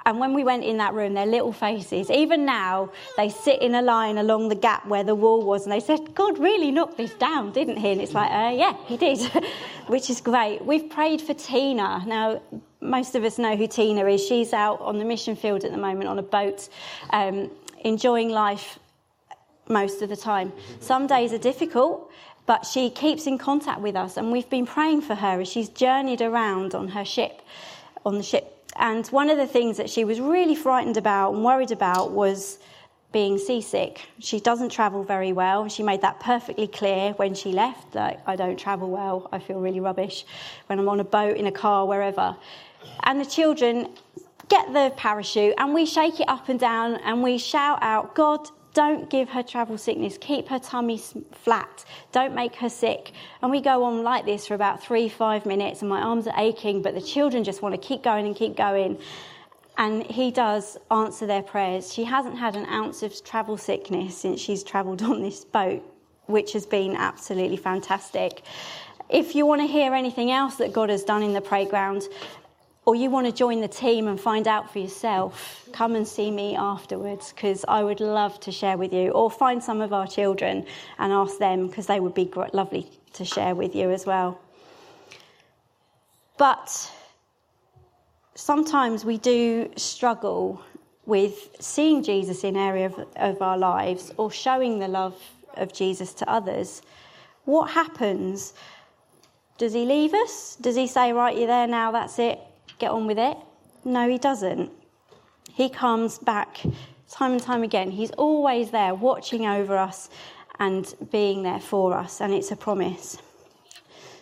And 0.05 0.19
when 0.19 0.35
we 0.35 0.45
went 0.45 0.65
in 0.65 0.79
that 0.79 0.95
room, 0.95 1.15
their 1.15 1.27
little 1.27 1.53
faces, 1.53 2.11
even 2.11 2.45
now, 2.45 2.91
they 3.17 3.29
sit 3.29 3.63
in 3.63 3.75
a 3.75 3.83
line 3.83 4.19
along 4.19 4.49
the 4.49 4.55
gap 4.55 4.87
where 4.87 5.05
the 5.05 5.15
wall 5.15 5.45
was, 5.45 5.65
and 5.65 5.73
they 5.73 5.81
said, 5.81 6.15
God 6.15 6.39
really 6.39 6.71
knocked 6.71 6.97
this 6.97 7.15
down, 7.15 7.53
didn't 7.53 7.77
he? 7.77 7.93
And 7.93 8.01
it's 8.01 8.13
like, 8.13 8.31
uh, 8.31 8.55
yeah, 8.57 8.77
he 8.87 8.97
did, 8.97 9.21
which 9.87 10.11
is 10.11 10.21
great. 10.21 10.65
We've 10.65 10.91
prayed 10.91 11.21
for 11.21 11.35
Tina. 11.35 12.03
Now, 12.07 12.43
most 12.81 13.15
of 13.15 13.25
us 13.25 13.39
know 13.39 13.57
who 13.57 13.69
Tina 13.69 14.05
is. 14.07 14.27
She's 14.27 14.53
out 14.53 14.81
on 14.81 14.99
the 14.99 15.05
mission 15.05 15.37
field 15.37 15.65
at 15.65 15.71
the 15.71 15.79
moment 15.79 16.09
on 16.09 16.19
a 16.19 16.23
boat, 16.23 16.69
um, 17.11 17.51
enjoying 17.85 18.31
life 18.31 18.79
most 19.69 20.03
of 20.03 20.09
the 20.09 20.17
time. 20.17 20.53
Some 20.81 21.07
days 21.07 21.33
are 21.33 21.39
difficult, 21.39 22.11
but 22.47 22.67
she 22.67 22.91
keeps 22.91 23.29
in 23.29 23.39
contact 23.39 23.81
with 23.81 23.95
us, 23.95 24.17
and 24.17 24.33
we've 24.33 24.51
been 24.51 24.67
praying 24.67 25.03
for 25.03 25.15
her 25.15 25.41
as 25.41 25.49
she's 25.49 25.69
journeyed 25.69 26.21
around 26.21 26.75
on 26.75 26.89
her 26.89 27.05
ship, 27.05 27.41
on 28.05 28.17
the 28.17 28.25
ship 28.25 28.52
and 28.77 29.07
one 29.09 29.31
of 29.31 29.37
the 29.37 29.47
things 29.47 29.77
that 29.77 29.91
she 29.91 30.05
was 30.05 30.21
really 30.21 30.55
frightened 30.55 30.97
about 30.97 31.35
and 31.35 31.45
worried 31.45 31.71
about 31.71 32.13
was 32.13 32.59
being 33.13 33.39
seasick. 33.39 34.01
She 34.19 34.41
doesn't 34.41 34.71
travel 34.71 35.05
very 35.05 35.33
well. 35.33 35.69
She 35.69 35.83
made 35.83 36.01
that 36.01 36.19
perfectly 36.19 36.67
clear 36.67 37.13
when 37.13 37.35
she 37.35 37.53
left 37.53 37.93
that 37.93 38.23
I 38.27 38.37
don't 38.37 38.59
travel 38.59 38.91
well. 38.91 39.29
I 39.31 39.39
feel 39.39 39.61
really 39.61 39.81
rubbish 39.81 40.25
when 40.67 40.79
I'm 40.79 40.89
on 40.89 41.01
a 41.01 41.05
boat, 41.05 41.37
in 41.37 41.47
a 41.47 41.53
car, 41.53 41.87
wherever. 41.87 42.35
And 43.03 43.21
the 43.21 43.27
children 43.27 43.91
get 44.49 44.73
the 44.73 44.93
parachute 44.97 45.55
and 45.59 45.75
we 45.75 45.87
shake 45.87 46.21
it 46.21 46.29
up 46.29 46.49
and 46.49 46.59
down 46.59 46.97
and 46.97 47.23
we 47.23 47.39
shout 47.39 47.79
out, 47.83 48.15
God, 48.15 48.49
don't 48.75 49.11
give 49.11 49.29
her 49.31 49.43
travel 49.43 49.77
sickness. 49.77 50.17
Keep 50.19 50.49
her 50.49 50.59
tummy 50.59 50.99
flat. 51.33 51.85
Don't 52.11 52.35
make 52.35 52.55
her 52.57 52.69
sick. 52.69 53.13
And 53.43 53.51
we 53.51 53.61
go 53.61 53.85
on 53.85 54.03
like 54.03 54.25
this 54.25 54.47
for 54.47 54.55
about 54.55 54.83
three, 54.83 55.09
five 55.09 55.45
minutes, 55.45 55.83
and 55.83 55.91
my 55.91 56.01
arms 56.01 56.27
are 56.27 56.35
aching, 56.39 56.81
but 56.81 56.95
the 56.95 57.03
children 57.03 57.45
just 57.45 57.61
want 57.61 57.75
to 57.75 57.81
keep 57.81 58.03
going 58.03 58.27
and 58.27 58.35
keep 58.35 58.57
going. 58.57 58.99
And 59.77 60.05
he 60.05 60.31
does 60.31 60.79
answer 60.91 61.27
their 61.27 61.43
prayers. 61.43 61.93
She 61.93 62.05
hasn't 62.05 62.39
had 62.39 62.57
an 62.57 62.67
ounce 62.67 63.03
of 63.03 63.25
travel 63.25 63.57
sickness 63.57 64.17
since 64.17 64.41
she's 64.41 64.63
travelled 64.63 65.03
on 65.13 65.23
this 65.23 65.45
boat, 65.45 65.83
which 66.27 66.53
has 66.53 66.65
been 66.65 66.97
absolutely 66.97 67.59
fantastic. 67.59 68.43
If 69.11 69.35
you 69.35 69.45
want 69.45 69.61
to 69.61 69.67
hear 69.67 69.93
anything 69.93 70.31
else 70.31 70.57
that 70.57 70.73
God 70.73 70.89
has 70.89 71.05
done 71.05 71.23
in 71.23 71.35
the 71.35 71.41
playground, 71.43 72.05
or 72.85 72.97
you 72.97 73.11
want 73.11 73.27
to 73.27 73.33
join 73.33 73.61
the 73.61 73.69
team 73.69 74.09
and 74.09 74.21
find 74.21 74.49
out 74.49 74.73
for 74.73 74.81
yourself, 74.81 75.69
come 75.73 75.95
and 75.95 76.07
see 76.07 76.31
me 76.31 76.57
afterwards 76.57 77.33
because 77.33 77.65
I 77.69 77.85
would 77.85 78.01
love 78.01 78.41
to 78.41 78.51
share 78.51 78.77
with 78.77 78.93
you. 78.93 79.11
Or 79.11 79.31
find 79.31 79.63
some 79.63 79.81
of 79.81 79.93
our 79.93 80.07
children 80.07 80.67
and 80.99 81.13
ask 81.13 81.39
them 81.39 81.69
because 81.69 81.87
they 81.87 82.01
would 82.01 82.15
be 82.15 82.29
lovely 82.53 82.91
to 83.13 83.25
share 83.25 83.55
with 83.55 83.77
you 83.77 83.91
as 83.91 84.05
well. 84.05 84.41
But 86.39 86.91
sometimes 88.35 89.05
we 89.05 89.19
do 89.19 89.71
struggle 89.77 90.61
with 91.07 91.55
seeing 91.61 92.03
Jesus 92.03 92.43
in 92.43 92.57
area 92.57 92.87
of, 92.87 93.07
of 93.15 93.43
our 93.43 93.59
lives 93.59 94.13
or 94.17 94.31
showing 94.31 94.81
the 94.81 94.89
love 94.89 95.17
of 95.57 95.73
Jesus 95.73 96.15
to 96.15 96.29
others. 96.29 96.83
What 97.45 97.71
happens? 97.71 98.55
Does 99.59 99.73
he 99.73 99.85
leave 99.85 100.15
us? 100.15 100.57
Does 100.61 100.75
he 100.75 100.89
say, 100.89 101.13
right, 101.13 101.37
you're 101.37 101.47
there 101.47 101.67
now, 101.69 101.93
that's 101.93 102.19
it, 102.19 102.41
get 102.83 102.91
on 102.91 103.07
with 103.07 103.19
it? 103.19 103.37
No, 103.85 104.09
he 104.09 104.19
doesn't. 104.19 104.71
He 105.53 105.69
comes 105.69 106.19
back 106.19 106.61
time 107.09 107.33
and 107.33 107.43
time 107.43 107.63
again. 107.63 107.93
He's 107.93 108.11
always 108.13 108.73
there, 108.73 108.93
watching 108.93 109.47
over 109.47 109.77
us 109.79 110.11
and 110.59 110.93
being 111.13 111.45
there 111.45 111.61
for 111.61 111.95
us, 111.95 112.21
and 112.21 112.33
it's 112.33 112.51
a 112.51 112.57
promise. 112.57 113.19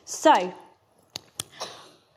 So, 0.04 0.52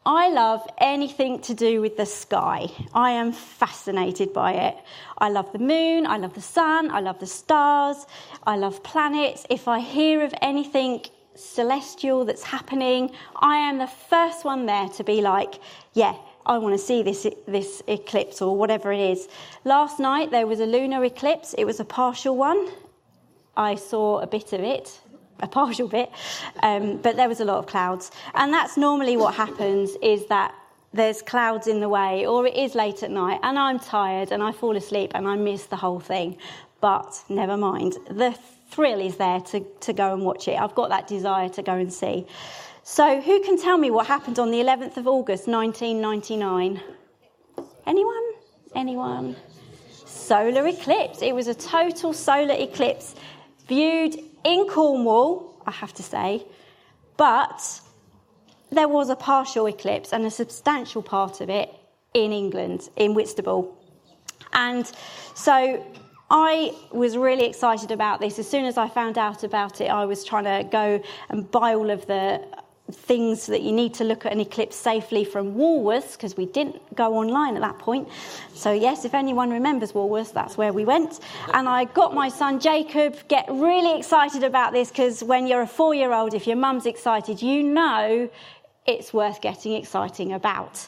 I 0.06 0.30
love 0.32 0.68
anything 0.80 1.40
to 1.44 1.54
do 1.54 1.80
with 1.80 1.96
the 1.96 2.06
sky. 2.06 2.70
I 2.94 3.12
am 3.12 3.32
fascinated 3.32 4.34
by 4.34 4.52
it. 4.68 4.76
I 5.18 5.30
love 5.30 5.50
the 5.54 5.60
moon, 5.60 6.06
I 6.06 6.18
love 6.18 6.34
the 6.34 6.42
sun, 6.42 6.92
I 6.92 7.00
love 7.00 7.20
the 7.20 7.28
stars, 7.42 8.06
I 8.46 8.58
love 8.58 8.84
planets. 8.84 9.46
If 9.50 9.70
I 9.70 9.80
hear 9.80 10.24
of 10.24 10.34
anything 10.42 11.06
celestial 11.36 12.26
that's 12.26 12.44
happening, 12.44 13.12
I 13.38 13.56
am 13.70 13.78
the 13.78 13.88
first 13.88 14.44
one 14.44 14.66
there 14.66 14.90
to 14.90 15.04
be 15.06 15.22
like, 15.22 15.54
yeah, 15.94 16.16
I 16.46 16.58
want 16.58 16.74
to 16.74 16.84
see 16.84 17.04
this, 17.04 17.26
this 17.48 17.82
eclipse 17.88 18.42
or 18.42 18.56
whatever 18.58 18.92
it 18.92 19.00
is. 19.00 19.28
Last 19.64 20.00
night 20.00 20.32
there 20.32 20.48
was 20.48 20.60
a 20.60 20.66
lunar 20.66 21.04
eclipse, 21.04 21.54
it 21.58 21.66
was 21.66 21.80
a 21.80 21.86
partial 21.86 22.36
one. 22.36 22.70
I 23.56 23.76
saw 23.76 24.20
a 24.20 24.28
bit 24.28 24.52
of 24.54 24.62
it, 24.62 25.00
a 25.40 25.48
partial 25.48 25.88
bit, 25.88 26.12
um, 26.62 26.98
but 26.98 27.16
there 27.16 27.30
was 27.30 27.40
a 27.40 27.46
lot 27.46 27.58
of 27.58 27.68
clouds. 27.68 28.12
And 28.34 28.54
that's 28.54 28.78
normally 28.78 29.16
what 29.18 29.36
happens 29.36 29.92
is 30.02 30.26
that 30.28 30.54
there's 30.94 31.22
clouds 31.22 31.68
in 31.68 31.80
the 31.80 31.90
way, 31.90 32.26
or 32.26 32.46
it 32.46 32.56
is 32.56 32.76
late 32.76 33.04
at 33.04 33.10
night, 33.10 33.40
and 33.42 33.58
I'm 33.58 33.80
tired 33.80 34.32
and 34.32 34.44
I 34.44 34.52
fall 34.52 34.76
asleep 34.76 35.12
and 35.16 35.28
I 35.28 35.36
miss 35.36 35.66
the 35.66 35.76
whole 35.76 36.00
thing. 36.00 36.38
But 36.82 37.24
never 37.30 37.58
mind, 37.58 37.98
the 38.10 38.38
thrill 38.70 39.00
is 39.00 39.18
there 39.18 39.40
to, 39.40 39.66
to 39.82 39.94
go 39.94 40.14
and 40.14 40.24
watch 40.24 40.48
it. 40.48 40.60
I've 40.60 40.76
got 40.76 40.90
that 40.90 41.08
desire 41.08 41.50
to 41.50 41.64
go 41.64 41.74
and 41.74 41.92
see. 41.92 42.28
So, 42.86 43.22
who 43.22 43.40
can 43.40 43.58
tell 43.58 43.78
me 43.78 43.92
what 43.92 44.08
happened 44.08 44.40
on 44.40 44.52
the 44.52 44.58
11th 44.58 44.98
of 44.98 45.08
August 45.08 45.48
1999? 45.48 46.82
Anyone? 47.88 48.24
Anyone? 48.76 49.38
Solar 50.06 50.68
eclipse. 50.68 51.22
It 51.22 51.34
was 51.34 51.48
a 51.48 51.56
total 51.56 52.12
solar 52.12 52.56
eclipse 52.56 53.16
viewed 53.70 54.16
in 54.44 54.68
Cornwall, 54.68 55.64
I 55.66 55.72
have 55.72 55.94
to 55.94 56.04
say, 56.04 56.46
but 57.16 57.80
there 58.70 58.90
was 58.90 59.10
a 59.10 59.16
partial 59.16 59.68
eclipse 59.68 60.12
and 60.12 60.26
a 60.26 60.32
substantial 60.32 61.02
part 61.02 61.40
of 61.40 61.50
it 61.50 61.74
in 62.14 62.34
England, 62.34 62.90
in 62.98 63.14
Whitstable. 63.14 63.78
And 64.52 64.92
so 65.36 65.86
I 66.30 66.76
was 66.92 67.16
really 67.16 67.46
excited 67.46 67.92
about 67.92 68.20
this. 68.20 68.40
As 68.40 68.50
soon 68.50 68.66
as 68.66 68.78
I 68.78 68.90
found 68.90 69.18
out 69.18 69.46
about 69.46 69.80
it, 69.80 69.90
I 69.90 70.04
was 70.04 70.26
trying 70.26 70.44
to 70.44 70.70
go 70.70 71.02
and 71.30 71.50
buy 71.50 71.76
all 71.76 71.90
of 71.90 72.06
the 72.08 72.46
things 72.92 73.48
that 73.48 73.62
you 73.62 73.72
need 73.72 73.94
to 73.96 74.04
look 74.04 74.26
at 74.26 74.32
an 74.32 74.40
eclipse 74.40 74.76
safely 74.76 75.24
from 75.24 75.56
Woolworths 75.56 76.14
because 76.14 76.36
we 76.36 76.46
didn't 76.46 76.96
go 76.96 77.16
online 77.16 77.56
at 77.56 77.62
that 77.62 77.80
point. 77.80 78.08
So, 78.54 78.74
yes, 78.74 79.06
if 79.06 79.14
anyone 79.14 79.50
remembers 79.52 79.94
Woolworths, 79.94 80.34
that's 80.34 80.58
where 80.58 80.74
we 80.74 80.84
went. 80.84 81.20
And 81.54 81.70
I 81.70 81.86
got 81.86 82.14
my 82.14 82.30
son 82.30 82.60
Jacob 82.60 83.16
get 83.30 83.46
really 83.50 83.98
excited 83.98 84.44
about 84.44 84.74
this 84.74 84.90
because 84.90 85.24
when 85.24 85.48
you're 85.48 85.62
a 85.62 85.68
four 85.68 85.96
year 85.96 86.12
old, 86.12 86.34
if 86.34 86.46
your 86.46 86.58
mum's 86.58 86.86
excited, 86.86 87.42
you 87.42 87.64
know 87.64 88.30
it's 88.86 89.14
worth 89.14 89.42
getting 89.42 89.74
exciting 89.74 90.34
about. 90.34 90.88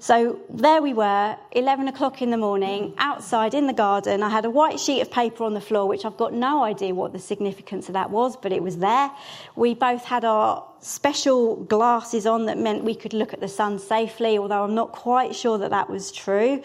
So 0.00 0.38
there 0.48 0.80
we 0.80 0.94
were, 0.94 1.36
11 1.52 1.88
o'clock 1.88 2.22
in 2.22 2.30
the 2.30 2.36
morning, 2.36 2.94
outside 2.98 3.52
in 3.52 3.66
the 3.66 3.72
garden. 3.72 4.22
I 4.22 4.28
had 4.28 4.44
a 4.44 4.50
white 4.50 4.78
sheet 4.78 5.00
of 5.00 5.10
paper 5.10 5.42
on 5.42 5.54
the 5.54 5.60
floor, 5.60 5.88
which 5.88 6.04
I've 6.04 6.16
got 6.16 6.32
no 6.32 6.62
idea 6.62 6.94
what 6.94 7.12
the 7.12 7.18
significance 7.18 7.88
of 7.88 7.94
that 7.94 8.10
was, 8.10 8.36
but 8.36 8.52
it 8.52 8.62
was 8.62 8.78
there. 8.78 9.10
We 9.56 9.74
both 9.74 10.04
had 10.04 10.24
our 10.24 10.64
special 10.80 11.56
glasses 11.64 12.26
on 12.26 12.46
that 12.46 12.58
meant 12.58 12.84
we 12.84 12.94
could 12.94 13.12
look 13.12 13.32
at 13.34 13.40
the 13.40 13.48
sun 13.48 13.80
safely, 13.80 14.38
although 14.38 14.62
I'm 14.62 14.76
not 14.76 14.92
quite 14.92 15.34
sure 15.34 15.58
that 15.58 15.70
that 15.70 15.90
was 15.90 16.12
true, 16.12 16.62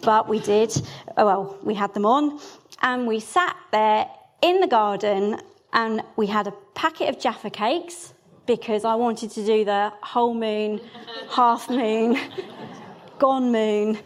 but 0.00 0.26
we 0.26 0.40
did. 0.40 0.74
Oh, 1.18 1.26
well, 1.26 1.58
we 1.62 1.74
had 1.74 1.92
them 1.92 2.06
on, 2.06 2.40
and 2.80 3.06
we 3.06 3.20
sat 3.20 3.56
there 3.72 4.08
in 4.40 4.60
the 4.62 4.66
garden, 4.66 5.38
and 5.74 6.02
we 6.16 6.28
had 6.28 6.46
a 6.46 6.52
packet 6.74 7.10
of 7.10 7.20
Jaffa 7.20 7.50
cakes 7.50 8.14
because 8.46 8.84
I 8.84 8.94
wanted 8.94 9.30
to 9.32 9.44
do 9.44 9.64
the 9.64 9.92
whole 10.02 10.34
moon, 10.34 10.80
half 11.30 11.68
moon, 11.68 12.18
gone 13.18 13.52
moon 13.52 13.98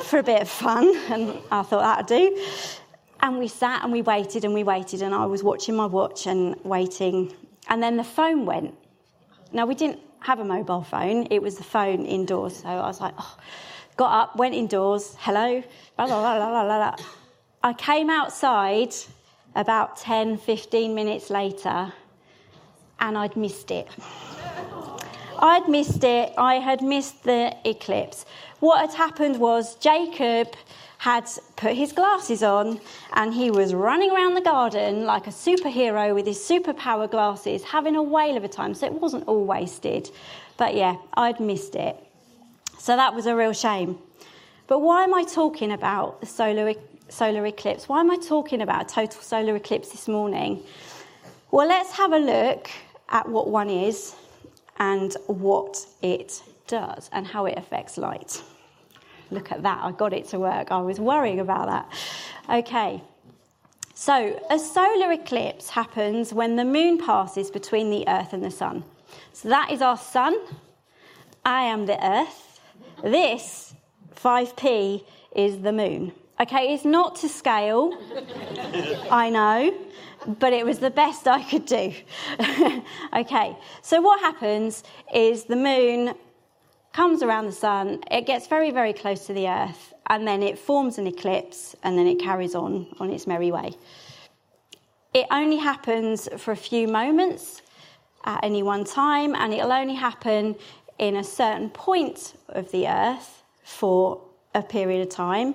for 0.00 0.18
a 0.18 0.22
bit 0.22 0.42
of 0.42 0.48
fun, 0.48 0.94
and 1.10 1.38
I 1.50 1.62
thought 1.62 1.82
that'd 1.82 2.06
do. 2.06 2.44
And 3.20 3.38
we 3.38 3.48
sat 3.48 3.84
and 3.84 3.92
we 3.92 4.02
waited 4.02 4.44
and 4.44 4.52
we 4.52 4.64
waited, 4.64 5.02
and 5.02 5.14
I 5.14 5.26
was 5.26 5.42
watching 5.42 5.76
my 5.76 5.86
watch 5.86 6.26
and 6.26 6.56
waiting. 6.64 7.32
And 7.68 7.82
then 7.82 7.96
the 7.96 8.04
phone 8.04 8.46
went. 8.46 8.74
Now, 9.52 9.66
we 9.66 9.74
didn't 9.74 10.00
have 10.20 10.40
a 10.40 10.44
mobile 10.44 10.82
phone, 10.82 11.26
it 11.30 11.42
was 11.42 11.56
the 11.56 11.64
phone 11.64 12.06
indoors. 12.06 12.56
So 12.56 12.68
I 12.68 12.86
was 12.86 13.00
like, 13.00 13.14
oh. 13.18 13.36
got 13.96 14.12
up, 14.12 14.36
went 14.36 14.54
indoors, 14.54 15.14
hello, 15.18 15.62
blah, 15.96 16.06
blah, 16.06 16.20
blah, 16.20 16.36
blah, 16.36 16.64
blah, 16.64 16.96
blah. 16.96 17.06
I 17.62 17.72
came 17.74 18.10
outside 18.10 18.94
about 19.54 19.96
10, 19.98 20.38
15 20.38 20.94
minutes 20.94 21.30
later, 21.30 21.92
and 23.02 23.18
I'd 23.18 23.36
missed 23.36 23.70
it. 23.70 23.88
I'd 25.40 25.68
missed 25.68 26.04
it. 26.04 26.32
I 26.38 26.54
had 26.54 26.82
missed 26.82 27.24
the 27.24 27.54
eclipse. 27.64 28.24
What 28.60 28.80
had 28.80 28.94
happened 28.94 29.40
was 29.40 29.74
Jacob 29.76 30.54
had 30.98 31.28
put 31.56 31.72
his 31.72 31.90
glasses 31.92 32.44
on 32.44 32.80
and 33.14 33.34
he 33.34 33.50
was 33.50 33.74
running 33.74 34.12
around 34.12 34.34
the 34.34 34.40
garden 34.40 35.04
like 35.04 35.26
a 35.26 35.30
superhero 35.30 36.14
with 36.14 36.26
his 36.26 36.38
superpower 36.38 37.10
glasses, 37.10 37.64
having 37.64 37.96
a 37.96 38.02
whale 38.02 38.36
of 38.36 38.44
a 38.44 38.48
time. 38.48 38.72
So 38.72 38.86
it 38.86 38.92
wasn't 38.92 39.26
all 39.26 39.44
wasted. 39.44 40.08
But 40.56 40.76
yeah, 40.76 40.94
I'd 41.14 41.40
missed 41.40 41.74
it. 41.74 41.96
So 42.78 42.94
that 42.94 43.12
was 43.16 43.26
a 43.26 43.34
real 43.34 43.52
shame. 43.52 43.98
But 44.68 44.78
why 44.78 45.02
am 45.02 45.12
I 45.12 45.24
talking 45.24 45.72
about 45.72 46.20
the 46.20 46.26
solar, 46.26 46.74
solar 47.08 47.46
eclipse? 47.46 47.88
Why 47.88 47.98
am 47.98 48.12
I 48.12 48.16
talking 48.16 48.62
about 48.62 48.88
a 48.88 48.94
total 48.94 49.22
solar 49.22 49.56
eclipse 49.56 49.88
this 49.88 50.06
morning? 50.06 50.62
Well, 51.50 51.66
let's 51.66 51.92
have 51.92 52.12
a 52.12 52.18
look 52.18 52.70
at 53.12 53.28
what 53.28 53.48
one 53.48 53.70
is 53.70 54.16
and 54.78 55.14
what 55.26 55.86
it 56.02 56.42
does 56.66 57.08
and 57.12 57.26
how 57.26 57.46
it 57.46 57.56
affects 57.56 57.96
light. 57.98 58.42
Look 59.30 59.52
at 59.52 59.62
that, 59.62 59.80
I 59.82 59.92
got 59.92 60.12
it 60.12 60.28
to 60.28 60.38
work. 60.38 60.72
I 60.72 60.80
was 60.80 60.98
worrying 60.98 61.40
about 61.40 61.66
that. 61.66 62.58
Okay, 62.58 63.00
so 63.94 64.40
a 64.50 64.58
solar 64.58 65.12
eclipse 65.12 65.70
happens 65.70 66.34
when 66.34 66.56
the 66.56 66.64
moon 66.64 66.98
passes 66.98 67.50
between 67.50 67.90
the 67.90 68.04
earth 68.08 68.32
and 68.32 68.42
the 68.42 68.50
sun. 68.50 68.84
So 69.32 69.48
that 69.48 69.70
is 69.70 69.80
our 69.80 69.96
sun. 69.96 70.34
I 71.44 71.64
am 71.64 71.86
the 71.86 72.04
earth. 72.04 72.60
This 73.02 73.74
5p 74.16 75.04
is 75.34 75.58
the 75.58 75.72
moon. 75.72 76.12
Okay, 76.40 76.74
it's 76.74 76.84
not 76.84 77.16
to 77.16 77.28
scale, 77.28 77.96
I 79.10 79.30
know, 79.30 79.72
but 80.26 80.52
it 80.52 80.64
was 80.64 80.78
the 80.78 80.90
best 80.90 81.26
I 81.26 81.42
could 81.42 81.66
do. 81.66 81.92
okay, 83.14 83.56
so 83.82 84.00
what 84.00 84.20
happens 84.20 84.84
is 85.14 85.44
the 85.44 85.56
moon 85.56 86.14
comes 86.92 87.22
around 87.22 87.46
the 87.46 87.52
sun, 87.52 88.00
it 88.10 88.26
gets 88.26 88.46
very, 88.46 88.70
very 88.70 88.92
close 88.92 89.26
to 89.26 89.32
the 89.32 89.48
earth, 89.48 89.94
and 90.08 90.26
then 90.26 90.42
it 90.42 90.58
forms 90.58 90.98
an 90.98 91.06
eclipse, 91.06 91.74
and 91.82 91.98
then 91.98 92.06
it 92.06 92.18
carries 92.18 92.54
on 92.54 92.86
on 93.00 93.10
its 93.10 93.26
merry 93.26 93.50
way. 93.50 93.72
It 95.14 95.26
only 95.30 95.56
happens 95.56 96.28
for 96.38 96.52
a 96.52 96.56
few 96.56 96.88
moments 96.88 97.62
at 98.24 98.42
any 98.42 98.62
one 98.62 98.84
time, 98.84 99.34
and 99.34 99.52
it'll 99.52 99.72
only 99.72 99.94
happen 99.94 100.56
in 100.98 101.16
a 101.16 101.24
certain 101.24 101.70
point 101.70 102.34
of 102.50 102.70
the 102.70 102.88
earth 102.88 103.42
for 103.64 104.20
a 104.54 104.62
period 104.62 105.02
of 105.02 105.08
time. 105.08 105.54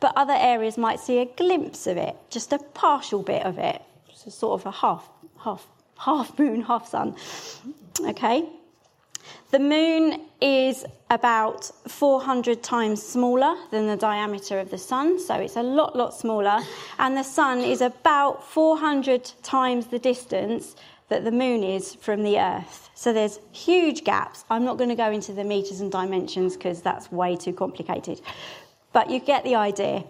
But 0.00 0.12
other 0.16 0.36
areas 0.36 0.78
might 0.78 1.00
see 1.00 1.18
a 1.18 1.26
glimpse 1.26 1.86
of 1.86 1.96
it, 1.96 2.16
just 2.30 2.52
a 2.52 2.58
partial 2.58 3.22
bit 3.22 3.44
of 3.44 3.58
it, 3.58 3.82
so 4.14 4.30
sort 4.30 4.60
of 4.60 4.66
a 4.66 4.70
half, 4.70 5.08
half, 5.42 5.66
half 5.98 6.38
moon, 6.38 6.62
half 6.62 6.88
sun. 6.88 7.16
Okay. 8.00 8.48
The 9.50 9.58
moon 9.58 10.20
is 10.40 10.84
about 11.10 11.64
400 11.88 12.62
times 12.62 13.02
smaller 13.02 13.56
than 13.70 13.86
the 13.86 13.96
diameter 13.96 14.58
of 14.58 14.70
the 14.70 14.78
sun, 14.78 15.18
so 15.18 15.34
it's 15.34 15.56
a 15.56 15.62
lot, 15.62 15.96
lot 15.96 16.14
smaller. 16.14 16.60
And 16.98 17.16
the 17.16 17.22
sun 17.22 17.60
is 17.60 17.80
about 17.80 18.44
400 18.44 19.32
times 19.42 19.86
the 19.86 19.98
distance 19.98 20.76
that 21.08 21.24
the 21.24 21.32
moon 21.32 21.64
is 21.64 21.94
from 21.94 22.22
the 22.22 22.38
earth. 22.38 22.90
So 22.94 23.12
there's 23.12 23.38
huge 23.52 24.04
gaps. 24.04 24.44
I'm 24.50 24.64
not 24.64 24.76
going 24.76 24.90
to 24.90 24.96
go 24.96 25.10
into 25.10 25.32
the 25.32 25.44
meters 25.44 25.80
and 25.80 25.90
dimensions 25.90 26.56
because 26.56 26.82
that's 26.82 27.10
way 27.10 27.36
too 27.36 27.52
complicated. 27.52 28.20
But 28.92 29.10
you 29.10 29.20
get 29.20 29.44
the 29.44 29.54
idea. 29.54 30.04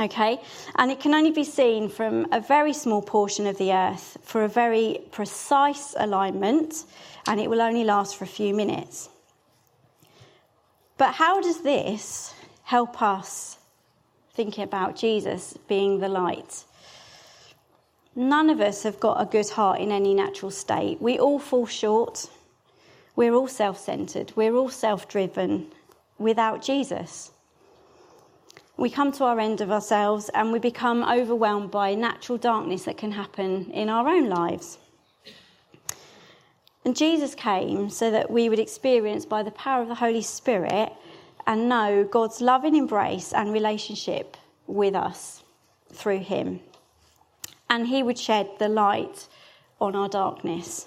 Okay? 0.00 0.40
And 0.76 0.90
it 0.90 1.00
can 1.00 1.14
only 1.14 1.32
be 1.32 1.44
seen 1.44 1.88
from 1.88 2.26
a 2.32 2.40
very 2.40 2.72
small 2.72 3.02
portion 3.02 3.46
of 3.46 3.58
the 3.58 3.72
earth 3.72 4.16
for 4.22 4.44
a 4.44 4.48
very 4.48 5.00
precise 5.10 5.94
alignment, 5.98 6.84
and 7.26 7.40
it 7.40 7.50
will 7.50 7.60
only 7.60 7.84
last 7.84 8.16
for 8.16 8.24
a 8.24 8.28
few 8.28 8.54
minutes. 8.54 9.08
But 10.96 11.14
how 11.14 11.40
does 11.40 11.62
this 11.62 12.34
help 12.64 13.02
us 13.02 13.58
thinking 14.34 14.64
about 14.64 14.96
Jesus 14.96 15.56
being 15.68 16.00
the 16.00 16.08
light? 16.08 16.64
None 18.14 18.50
of 18.50 18.60
us 18.60 18.82
have 18.82 18.98
got 18.98 19.20
a 19.20 19.26
good 19.26 19.48
heart 19.48 19.80
in 19.80 19.92
any 19.92 20.12
natural 20.12 20.50
state. 20.50 21.00
We 21.00 21.20
all 21.20 21.38
fall 21.38 21.66
short. 21.66 22.28
We're 23.14 23.34
all 23.34 23.46
self 23.46 23.78
centered. 23.78 24.32
We're 24.34 24.54
all 24.56 24.70
self 24.70 25.08
driven 25.08 25.68
without 26.18 26.60
Jesus. 26.60 27.30
We 28.78 28.88
come 28.88 29.12
to 29.12 29.24
our 29.24 29.38
end 29.38 29.60
of 29.60 29.70
ourselves 29.70 30.30
and 30.32 30.50
we 30.52 30.58
become 30.58 31.02
overwhelmed 31.02 31.70
by 31.70 31.94
natural 31.94 32.38
darkness 32.38 32.84
that 32.84 32.96
can 32.96 33.12
happen 33.12 33.70
in 33.72 33.90
our 33.90 34.08
own 34.08 34.30
lives. 34.30 34.78
And 36.86 36.96
Jesus 36.96 37.34
came 37.34 37.90
so 37.90 38.10
that 38.10 38.30
we 38.30 38.48
would 38.48 38.58
experience 38.58 39.26
by 39.26 39.42
the 39.42 39.50
power 39.50 39.82
of 39.82 39.88
the 39.88 39.94
Holy 39.94 40.22
Spirit 40.22 40.90
and 41.46 41.68
know 41.68 42.04
God's 42.04 42.40
loving 42.40 42.74
embrace 42.74 43.34
and 43.34 43.52
relationship 43.52 44.38
with 44.66 44.94
us 44.94 45.42
through 45.92 46.20
Him 46.20 46.60
and 47.70 47.86
he 47.86 48.02
would 48.02 48.18
shed 48.18 48.48
the 48.58 48.68
light 48.68 49.28
on 49.80 49.94
our 49.94 50.08
darkness. 50.08 50.86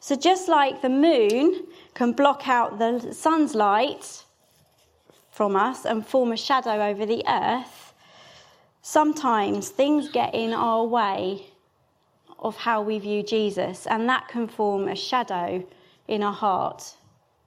So, 0.00 0.16
just 0.16 0.48
like 0.48 0.82
the 0.82 0.88
moon 0.88 1.66
can 1.94 2.12
block 2.12 2.48
out 2.48 2.78
the 2.78 3.12
sun's 3.12 3.54
light 3.54 4.24
from 5.32 5.56
us 5.56 5.84
and 5.84 6.06
form 6.06 6.30
a 6.30 6.36
shadow 6.36 6.80
over 6.80 7.04
the 7.04 7.24
earth, 7.26 7.94
sometimes 8.82 9.70
things 9.70 10.08
get 10.10 10.34
in 10.34 10.52
our 10.52 10.84
way 10.84 11.46
of 12.38 12.56
how 12.56 12.82
we 12.82 12.98
view 12.98 13.22
Jesus, 13.22 13.86
and 13.86 14.08
that 14.08 14.28
can 14.28 14.46
form 14.46 14.88
a 14.88 14.94
shadow 14.94 15.64
in 16.06 16.22
our 16.22 16.32
heart 16.32 16.94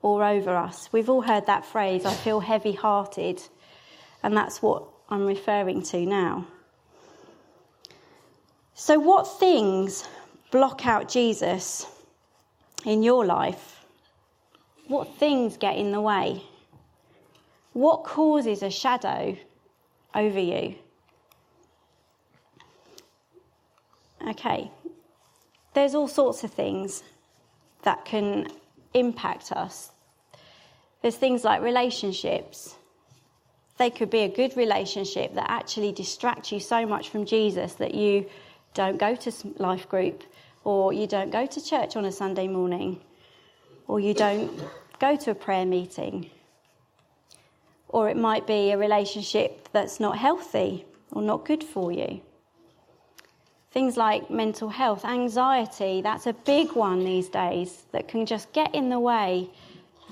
or 0.01 0.23
over 0.23 0.55
us. 0.55 0.89
We've 0.91 1.09
all 1.09 1.21
heard 1.21 1.45
that 1.45 1.65
phrase, 1.65 2.05
I 2.05 2.13
feel 2.13 2.39
heavy 2.39 2.71
hearted, 2.71 3.41
and 4.23 4.35
that's 4.35 4.61
what 4.61 4.83
I'm 5.09 5.25
referring 5.25 5.83
to 5.83 6.05
now. 6.05 6.47
So, 8.73 8.99
what 8.99 9.39
things 9.39 10.07
block 10.51 10.85
out 10.85 11.07
Jesus 11.07 11.85
in 12.83 13.03
your 13.03 13.25
life? 13.25 13.85
What 14.87 15.15
things 15.17 15.57
get 15.57 15.77
in 15.77 15.91
the 15.91 16.01
way? 16.01 16.41
What 17.75 18.05
causes 18.05 18.63
a 18.63 18.69
shadow 18.69 19.35
over 20.15 20.39
you? 20.39 20.75
Okay, 24.29 24.71
there's 25.73 25.93
all 25.93 26.07
sorts 26.07 26.45
of 26.45 26.51
things 26.51 27.03
that 27.83 28.05
can 28.05 28.47
impact 28.93 29.51
us. 29.51 29.91
There's 31.01 31.17
things 31.17 31.43
like 31.43 31.61
relationships. 31.61 32.75
They 33.77 33.89
could 33.89 34.09
be 34.09 34.21
a 34.21 34.29
good 34.29 34.55
relationship 34.55 35.35
that 35.35 35.51
actually 35.51 35.91
distract 35.91 36.53
you 36.53 36.61
so 36.61 36.85
much 36.85 37.09
from 37.09 37.25
Jesus 37.25 37.73
that 37.73 37.93
you 37.93 38.25
don't 38.73 38.97
go 38.97 39.17
to 39.17 39.31
life 39.57 39.89
group, 39.89 40.23
or 40.63 40.93
you 40.93 41.07
don't 41.07 41.29
go 41.29 41.45
to 41.45 41.61
church 41.61 41.97
on 41.97 42.05
a 42.05 42.11
Sunday 42.13 42.47
morning, 42.47 43.01
or 43.89 43.99
you 43.99 44.13
don't 44.13 44.49
go 44.97 45.17
to 45.17 45.31
a 45.31 45.35
prayer 45.35 45.65
meeting. 45.65 46.31
Or 47.89 48.09
it 48.09 48.17
might 48.17 48.47
be 48.47 48.71
a 48.71 48.77
relationship 48.77 49.69
that's 49.71 49.99
not 49.99 50.17
healthy 50.17 50.85
or 51.11 51.21
not 51.21 51.45
good 51.45 51.63
for 51.63 51.91
you. 51.91 52.21
Things 53.71 53.97
like 53.97 54.29
mental 54.29 54.69
health, 54.69 55.03
anxiety, 55.05 56.01
that's 56.01 56.27
a 56.27 56.33
big 56.33 56.71
one 56.73 57.03
these 57.03 57.27
days 57.27 57.83
that 57.91 58.07
can 58.07 58.25
just 58.25 58.51
get 58.53 58.73
in 58.73 58.89
the 58.89 58.99
way 58.99 59.49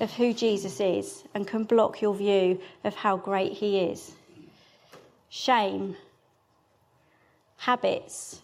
of 0.01 0.11
who 0.11 0.33
Jesus 0.33 0.79
is 0.79 1.23
and 1.33 1.47
can 1.47 1.63
block 1.63 2.01
your 2.01 2.13
view 2.13 2.59
of 2.83 2.95
how 2.95 3.15
great 3.15 3.53
he 3.53 3.79
is. 3.79 4.13
Shame, 5.29 5.95
habits, 7.57 8.41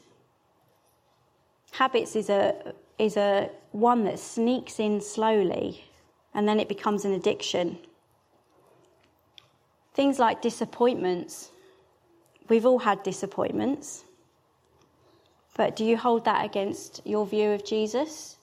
Habits 1.71 2.15
is 2.15 2.29
a, 2.29 2.73
is 2.97 3.15
a 3.15 3.49
one 3.71 4.03
that 4.03 4.19
sneaks 4.19 4.79
in 4.79 5.01
slowly 5.01 5.85
and 6.33 6.47
then 6.47 6.59
it 6.59 6.67
becomes 6.67 7.05
an 7.05 7.13
addiction. 7.13 7.79
Things 9.99 10.17
like 10.17 10.41
disappointments. 10.41 11.51
We've 12.47 12.65
all 12.65 12.79
had 12.79 13.03
disappointments. 13.03 14.05
But 15.57 15.75
do 15.75 15.83
you 15.83 15.97
hold 15.97 16.23
that 16.23 16.45
against 16.45 17.01
your 17.03 17.25
view 17.25 17.49
of 17.49 17.65
Jesus? 17.65 18.37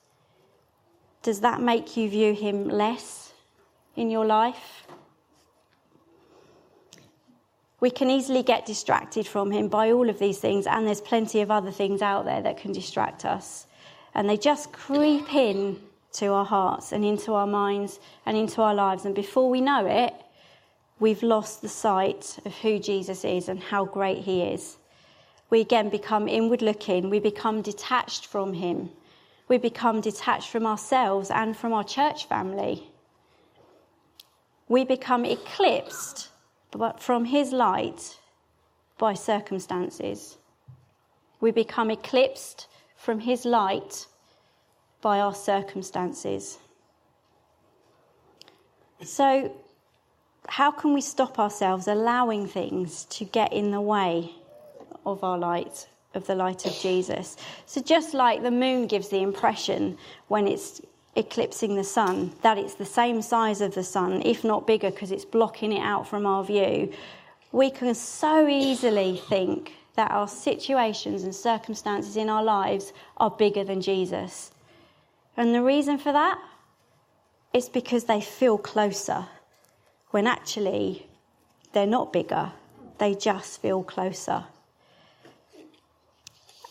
Does 1.22 1.40
that 1.40 1.62
make 1.62 1.96
you 1.96 2.10
view 2.10 2.34
him 2.34 2.68
less 2.68 3.32
in 3.96 4.10
your 4.10 4.26
life? 4.26 4.86
We 7.80 7.88
can 7.88 8.10
easily 8.10 8.42
get 8.42 8.66
distracted 8.66 9.26
from 9.26 9.50
Him 9.50 9.68
by 9.68 9.92
all 9.92 10.10
of 10.10 10.18
these 10.18 10.38
things, 10.38 10.66
and 10.66 10.86
there's 10.86 11.00
plenty 11.00 11.40
of 11.40 11.50
other 11.50 11.70
things 11.70 12.02
out 12.02 12.26
there 12.26 12.42
that 12.42 12.58
can 12.58 12.72
distract 12.72 13.24
us. 13.24 13.66
And 14.14 14.28
they 14.28 14.36
just 14.36 14.72
creep 14.72 15.34
in 15.34 15.80
to 16.18 16.26
our 16.34 16.44
hearts 16.44 16.92
and 16.92 17.02
into 17.02 17.32
our 17.32 17.46
minds 17.46 17.98
and 18.26 18.36
into 18.36 18.60
our 18.60 18.74
lives. 18.74 19.06
And 19.06 19.14
before 19.14 19.48
we 19.48 19.62
know 19.62 19.86
it, 19.86 20.12
we've 20.98 21.22
lost 21.22 21.62
the 21.62 21.68
sight 21.68 22.38
of 22.44 22.54
who 22.58 22.78
Jesus 22.78 23.24
is 23.24 23.48
and 23.48 23.60
how 23.60 23.84
great 23.84 24.18
He 24.18 24.42
is. 24.42 24.78
We 25.50 25.60
again 25.60 25.88
become 25.88 26.28
inward 26.28 26.62
looking, 26.62 27.10
we 27.10 27.20
become 27.20 27.62
detached 27.62 28.26
from 28.26 28.54
Him, 28.54 28.90
we 29.48 29.58
become 29.58 30.00
detached 30.00 30.50
from 30.50 30.66
ourselves 30.66 31.30
and 31.30 31.56
from 31.56 31.72
our 31.72 31.84
church 31.84 32.26
family. 32.26 32.90
We 34.68 34.84
become 34.84 35.24
eclipsed 35.24 36.30
but 36.76 37.00
from 37.00 37.24
his 37.24 37.52
light 37.52 38.18
by 38.98 39.14
circumstances. 39.14 40.36
We 41.40 41.50
become 41.50 41.90
eclipsed 41.90 42.66
from 42.96 43.20
his 43.20 43.44
light 43.44 44.06
by 45.00 45.20
our 45.20 45.34
circumstances. 45.34 46.58
So, 49.02 49.52
how 50.48 50.70
can 50.70 50.92
we 50.92 51.00
stop 51.00 51.38
ourselves 51.38 51.88
allowing 51.88 52.46
things 52.46 53.04
to 53.06 53.24
get 53.24 53.52
in 53.52 53.70
the 53.70 53.80
way 53.80 54.32
of 55.04 55.22
our 55.24 55.38
light, 55.38 55.88
of 56.14 56.26
the 56.26 56.34
light 56.34 56.66
of 56.66 56.72
Jesus? 56.74 57.36
So, 57.66 57.80
just 57.80 58.14
like 58.14 58.42
the 58.42 58.50
moon 58.50 58.86
gives 58.86 59.08
the 59.08 59.22
impression 59.22 59.98
when 60.28 60.46
it's 60.46 60.80
eclipsing 61.16 61.76
the 61.76 61.84
sun, 61.84 62.32
that 62.42 62.58
it's 62.58 62.74
the 62.74 62.86
same 62.86 63.22
size 63.22 63.60
of 63.60 63.74
the 63.74 63.82
sun, 63.82 64.22
if 64.24 64.44
not 64.44 64.66
bigger, 64.66 64.90
because 64.90 65.10
it's 65.10 65.24
blocking 65.24 65.72
it 65.72 65.80
out 65.80 66.06
from 66.06 66.26
our 66.26 66.44
view, 66.44 66.92
we 67.52 67.70
can 67.70 67.94
so 67.94 68.46
easily 68.46 69.20
think 69.28 69.72
that 69.94 70.10
our 70.10 70.28
situations 70.28 71.24
and 71.24 71.34
circumstances 71.34 72.16
in 72.16 72.28
our 72.28 72.44
lives 72.44 72.92
are 73.16 73.30
bigger 73.30 73.64
than 73.64 73.80
Jesus. 73.80 74.52
And 75.36 75.54
the 75.54 75.62
reason 75.62 75.98
for 75.98 76.12
that 76.12 76.38
is 77.52 77.68
because 77.68 78.04
they 78.04 78.20
feel 78.20 78.58
closer, 78.58 79.26
when 80.10 80.26
actually 80.26 81.06
they're 81.72 81.86
not 81.86 82.12
bigger, 82.12 82.52
they 82.98 83.14
just 83.14 83.60
feel 83.60 83.82
closer. 83.82 84.44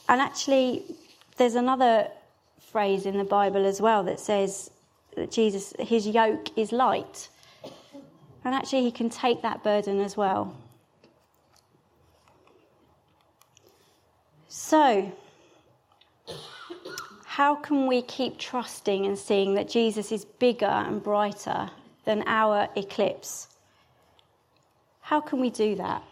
And 0.08 0.22
actually, 0.22 0.84
there's 1.38 1.56
another 1.56 2.08
phrase 2.60 3.06
in 3.06 3.18
the 3.18 3.24
Bible 3.24 3.66
as 3.66 3.82
well 3.82 4.04
that 4.04 4.20
says, 4.20 4.70
that 5.16 5.32
Jesus, 5.32 5.74
his 5.80 6.08
yoke 6.08 6.58
is 6.58 6.72
light. 6.72 7.30
And 8.44 8.54
actually, 8.54 8.84
he 8.84 8.92
can 8.92 9.10
take 9.10 9.42
that 9.42 9.64
burden 9.64 10.00
as 10.02 10.16
well. 10.16 10.56
So, 14.48 15.12
how 17.26 17.56
can 17.56 17.88
we 17.88 18.02
keep 18.04 18.38
trusting 18.38 19.06
and 19.06 19.18
seeing 19.18 19.56
that 19.56 19.68
Jesus 19.68 20.12
is 20.12 20.26
bigger 20.26 20.66
and 20.66 21.04
brighter 21.04 21.70
than 22.06 22.24
our 22.28 22.70
eclipse? 22.76 23.48
How 25.02 25.22
can 25.22 25.40
we 25.40 25.50
do 25.50 25.76
that? 25.76 26.04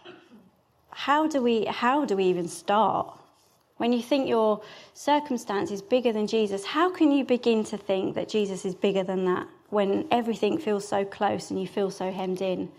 How 0.91 1.27
do 1.27 1.41
we, 1.41 1.65
how 1.65 2.05
do 2.05 2.15
we 2.15 2.25
even 2.25 2.47
start? 2.47 3.19
When 3.77 3.91
you 3.91 4.01
think 4.01 4.29
your 4.29 4.61
circumstance 4.93 5.71
is 5.71 5.81
bigger 5.81 6.13
than 6.13 6.27
Jesus, 6.27 6.63
how 6.63 6.91
can 6.91 7.11
you 7.11 7.25
begin 7.25 7.63
to 7.65 7.77
think 7.77 8.15
that 8.15 8.29
Jesus 8.29 8.65
is 8.65 8.75
bigger 8.75 9.03
than 9.03 9.25
that 9.25 9.47
when 9.69 10.07
everything 10.11 10.57
feels 10.59 10.87
so 10.87 11.03
close 11.03 11.49
and 11.49 11.59
you 11.59 11.67
feel 11.67 11.89
so 11.89 12.11
hemmed 12.11 12.41
in? 12.41 12.69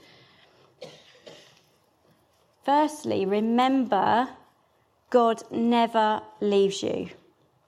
Firstly, 2.64 3.27
remember 3.27 4.29
God 5.11 5.42
never 5.50 6.22
leaves 6.40 6.83
you. 6.83 7.11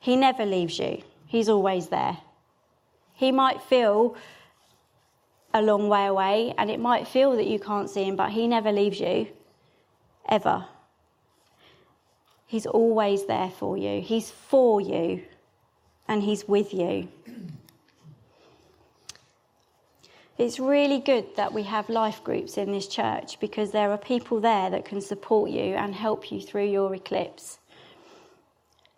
He 0.00 0.16
never 0.16 0.46
leaves 0.46 0.78
you, 0.78 1.02
He's 1.26 1.48
always 1.48 1.88
there. 1.88 2.18
He 3.14 3.32
might 3.32 3.60
feel 3.62 4.16
a 5.56 5.62
long 5.62 5.88
way 5.88 6.06
away 6.06 6.54
and 6.58 6.70
it 6.70 6.78
might 6.78 7.08
feel 7.08 7.36
that 7.36 7.46
you 7.46 7.58
can't 7.58 7.90
see 7.90 8.04
Him, 8.04 8.16
but 8.16 8.30
He 8.30 8.46
never 8.46 8.70
leaves 8.70 9.00
you, 9.00 9.28
ever. 10.28 10.66
He's 12.46 12.66
always 12.66 13.26
there 13.26 13.50
for 13.50 13.76
you, 13.76 14.00
He's 14.00 14.30
for 14.30 14.80
you, 14.80 15.22
and 16.06 16.22
He's 16.22 16.46
with 16.46 16.72
you. 16.72 17.08
It's 20.38 20.60
really 20.60 20.98
good 20.98 21.34
that 21.36 21.54
we 21.54 21.62
have 21.62 21.88
life 21.88 22.22
groups 22.22 22.58
in 22.58 22.70
this 22.70 22.86
church 22.86 23.40
because 23.40 23.70
there 23.70 23.90
are 23.90 23.96
people 23.96 24.38
there 24.38 24.68
that 24.68 24.84
can 24.84 25.00
support 25.00 25.50
you 25.50 25.74
and 25.74 25.94
help 25.94 26.30
you 26.30 26.42
through 26.42 26.66
your 26.66 26.94
eclipse. 26.94 27.58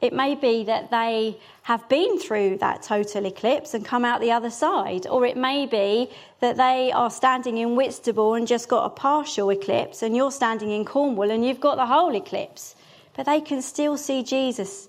It 0.00 0.12
may 0.12 0.36
be 0.36 0.62
that 0.64 0.92
they 0.92 1.38
have 1.62 1.88
been 1.88 2.18
through 2.18 2.58
that 2.58 2.82
total 2.82 3.26
eclipse 3.26 3.74
and 3.74 3.84
come 3.84 4.04
out 4.04 4.20
the 4.20 4.30
other 4.30 4.50
side, 4.50 5.08
or 5.08 5.26
it 5.26 5.36
may 5.36 5.66
be 5.66 6.08
that 6.38 6.56
they 6.56 6.92
are 6.92 7.10
standing 7.10 7.58
in 7.58 7.74
Whitstable 7.74 8.34
and 8.34 8.46
just 8.46 8.68
got 8.68 8.86
a 8.86 8.90
partial 8.90 9.50
eclipse, 9.50 10.02
and 10.02 10.14
you're 10.14 10.30
standing 10.30 10.70
in 10.70 10.84
Cornwall 10.84 11.32
and 11.32 11.44
you've 11.44 11.60
got 11.60 11.76
the 11.76 11.86
whole 11.86 12.14
eclipse. 12.14 12.76
But 13.16 13.26
they 13.26 13.40
can 13.40 13.60
still 13.60 13.96
see 13.96 14.22
Jesus 14.22 14.88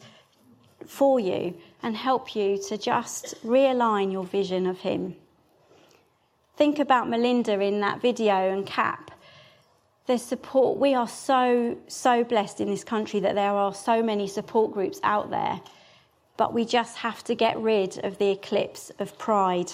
for 0.85 1.19
you 1.19 1.55
and 1.81 1.97
help 1.97 2.35
you 2.35 2.61
to 2.67 2.77
just 2.77 3.33
realign 3.43 4.11
your 4.11 4.23
vision 4.23 4.67
of 4.67 4.79
Him. 4.79 5.15
Think 6.55 6.77
about 6.77 7.09
Melinda 7.09 7.59
in 7.59 7.79
that 7.79 7.99
video 7.99 8.51
and 8.51 8.63
CAP 8.63 9.09
there's 10.09 10.23
support. 10.23 10.79
We 10.79 10.95
are 10.95 11.07
so, 11.07 11.77
so 11.87 12.23
blessed 12.23 12.61
in 12.61 12.67
this 12.67 12.83
country 12.83 13.19
that 13.19 13.35
there 13.35 13.51
are 13.51 13.75
so 13.75 14.01
many 14.01 14.27
support 14.27 14.73
groups 14.73 14.99
out 15.03 15.29
there. 15.29 15.61
But 16.35 16.51
we 16.51 16.65
just 16.65 16.97
have 16.97 17.23
to 17.25 17.35
get 17.35 17.59
rid 17.59 18.03
of 18.03 18.17
the 18.17 18.31
eclipse 18.31 18.91
of 18.97 19.19
pride. 19.19 19.71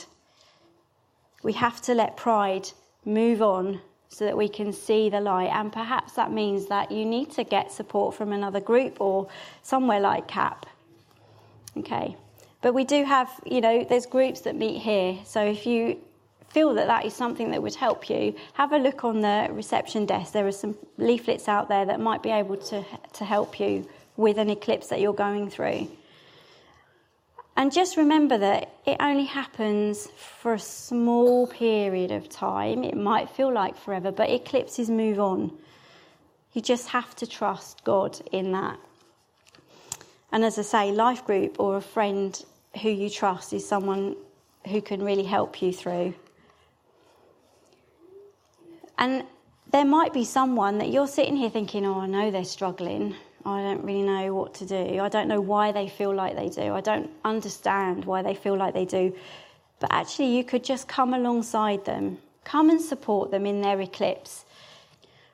We 1.42 1.54
have 1.54 1.82
to 1.84 1.94
let 1.94 2.18
pride 2.18 2.70
move 3.06 3.42
on 3.42 3.80
so 4.10 4.26
that 4.26 4.36
we 4.36 4.50
can 4.50 4.74
see 4.74 5.10
the 5.10 5.22
light. 5.22 5.52
And 5.54 5.72
perhaps 5.72 6.14
that 6.14 6.34
means 6.34 6.66
that 6.66 6.92
you 6.92 7.06
need 7.06 7.32
to 7.32 7.46
get 7.46 7.72
support 7.72 8.14
from 8.14 8.34
another 8.34 8.60
group 8.60 9.00
or 9.00 9.30
somewhere 9.62 10.02
like 10.02 10.28
CAP. 10.28 10.66
Okay. 11.78 12.18
But 12.62 12.74
we 12.74 12.84
do 12.84 13.06
have, 13.06 13.30
you 13.46 13.62
know, 13.62 13.86
there's 13.88 14.06
groups 14.06 14.42
that 14.42 14.56
meet 14.56 14.82
here. 14.82 15.18
So 15.24 15.46
if 15.46 15.66
you 15.66 16.02
feel 16.56 16.74
that 16.74 16.88
that 16.88 17.04
is 17.04 17.14
something 17.14 17.52
that 17.52 17.62
would 17.62 17.76
help 17.76 18.10
you, 18.10 18.34
have 18.54 18.72
a 18.72 18.78
look 18.78 19.04
on 19.04 19.20
the 19.20 19.50
reception 19.52 20.06
desk. 20.06 20.32
There 20.32 20.48
are 20.48 20.54
some 20.54 20.74
leaflets 20.98 21.50
out 21.50 21.68
there 21.68 21.86
that 21.86 22.00
might 22.00 22.24
be 22.24 22.30
able 22.30 22.56
to, 22.72 22.82
to 23.12 23.26
help 23.26 23.60
you 23.60 23.86
with 24.16 24.38
an 24.38 24.50
eclipse 24.50 24.88
that 24.88 25.02
you're 25.02 25.22
going 25.28 25.50
through. 25.50 25.90
And 27.58 27.74
just 27.74 27.98
remember 27.98 28.38
that 28.38 28.74
it 28.86 28.96
only 29.02 29.26
happens 29.26 30.08
for 30.16 30.54
a 30.54 30.60
small 30.60 31.46
period 31.46 32.12
of 32.12 32.30
time. 32.30 32.86
It 32.86 32.96
might 32.96 33.30
feel 33.32 33.52
like 33.54 33.76
forever, 33.76 34.12
but 34.14 34.30
eclipses 34.30 34.90
move 34.90 35.20
on. 35.20 35.52
You 36.54 36.62
just 36.62 36.88
have 36.88 37.14
to 37.18 37.28
trust 37.28 37.84
God 37.84 38.18
in 38.32 38.54
that. 38.54 38.80
And 40.32 40.46
as 40.46 40.58
I 40.58 40.62
say, 40.62 40.92
life 40.94 41.26
group 41.26 41.60
or 41.60 41.76
a 41.76 41.82
friend 41.82 42.32
who 42.82 42.90
you 42.90 43.10
trust 43.10 43.52
is 43.52 43.68
someone 43.68 44.16
who 44.70 44.82
can 44.82 45.04
really 45.04 45.26
help 45.26 45.62
you 45.62 45.74
through. 45.74 46.14
And 48.98 49.24
there 49.72 49.86
might 49.86 50.14
be 50.14 50.24
someone 50.24 50.78
that 50.78 50.90
you're 50.90 51.08
sitting 51.08 51.36
here 51.36 51.50
thinking, 51.50 51.86
oh, 51.86 52.00
I 52.00 52.08
know 52.08 52.32
they're 52.32 52.46
struggling. 52.46 53.16
I 53.46 53.62
don't 53.62 53.84
really 53.84 54.02
know 54.02 54.34
what 54.34 54.54
to 54.56 54.66
do. 54.66 55.00
I 55.00 55.10
don't 55.10 55.28
know 55.28 55.42
why 55.42 55.72
they 55.72 55.88
feel 55.88 56.14
like 56.14 56.36
they 56.36 56.50
do. 56.50 56.74
I 56.74 56.82
don't 56.82 57.10
understand 57.24 58.06
why 58.06 58.22
they 58.22 58.34
feel 58.34 58.58
like 58.58 58.74
they 58.74 58.86
do. 58.86 59.16
But 59.80 59.92
actually, 59.92 60.36
you 60.36 60.44
could 60.44 60.64
just 60.64 60.88
come 60.88 61.14
alongside 61.14 61.86
them, 61.86 62.18
come 62.44 62.70
and 62.70 62.82
support 62.82 63.32
them 63.32 63.46
in 63.46 63.62
their 63.62 63.80
eclipse. 63.82 64.46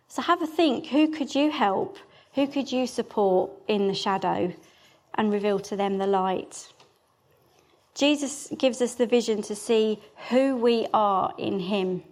So 0.08 0.22
have 0.22 0.42
a 0.42 0.48
think 0.48 0.88
who 0.88 1.08
could 1.08 1.34
you 1.34 1.52
help? 1.52 1.98
Who 2.34 2.48
could 2.48 2.72
you 2.72 2.88
support 2.88 3.52
in 3.68 3.88
the 3.88 3.94
shadow 3.94 4.54
and 5.16 5.32
reveal 5.32 5.60
to 5.60 5.76
them 5.76 5.98
the 5.98 6.08
light? 6.08 6.68
Jesus 7.94 8.50
gives 8.58 8.82
us 8.82 8.96
the 8.96 9.06
vision 9.06 9.42
to 9.44 9.56
see 9.56 10.00
who 10.30 10.56
we 10.56 10.88
are 10.94 11.34
in 11.38 11.60
Him. 11.60 12.04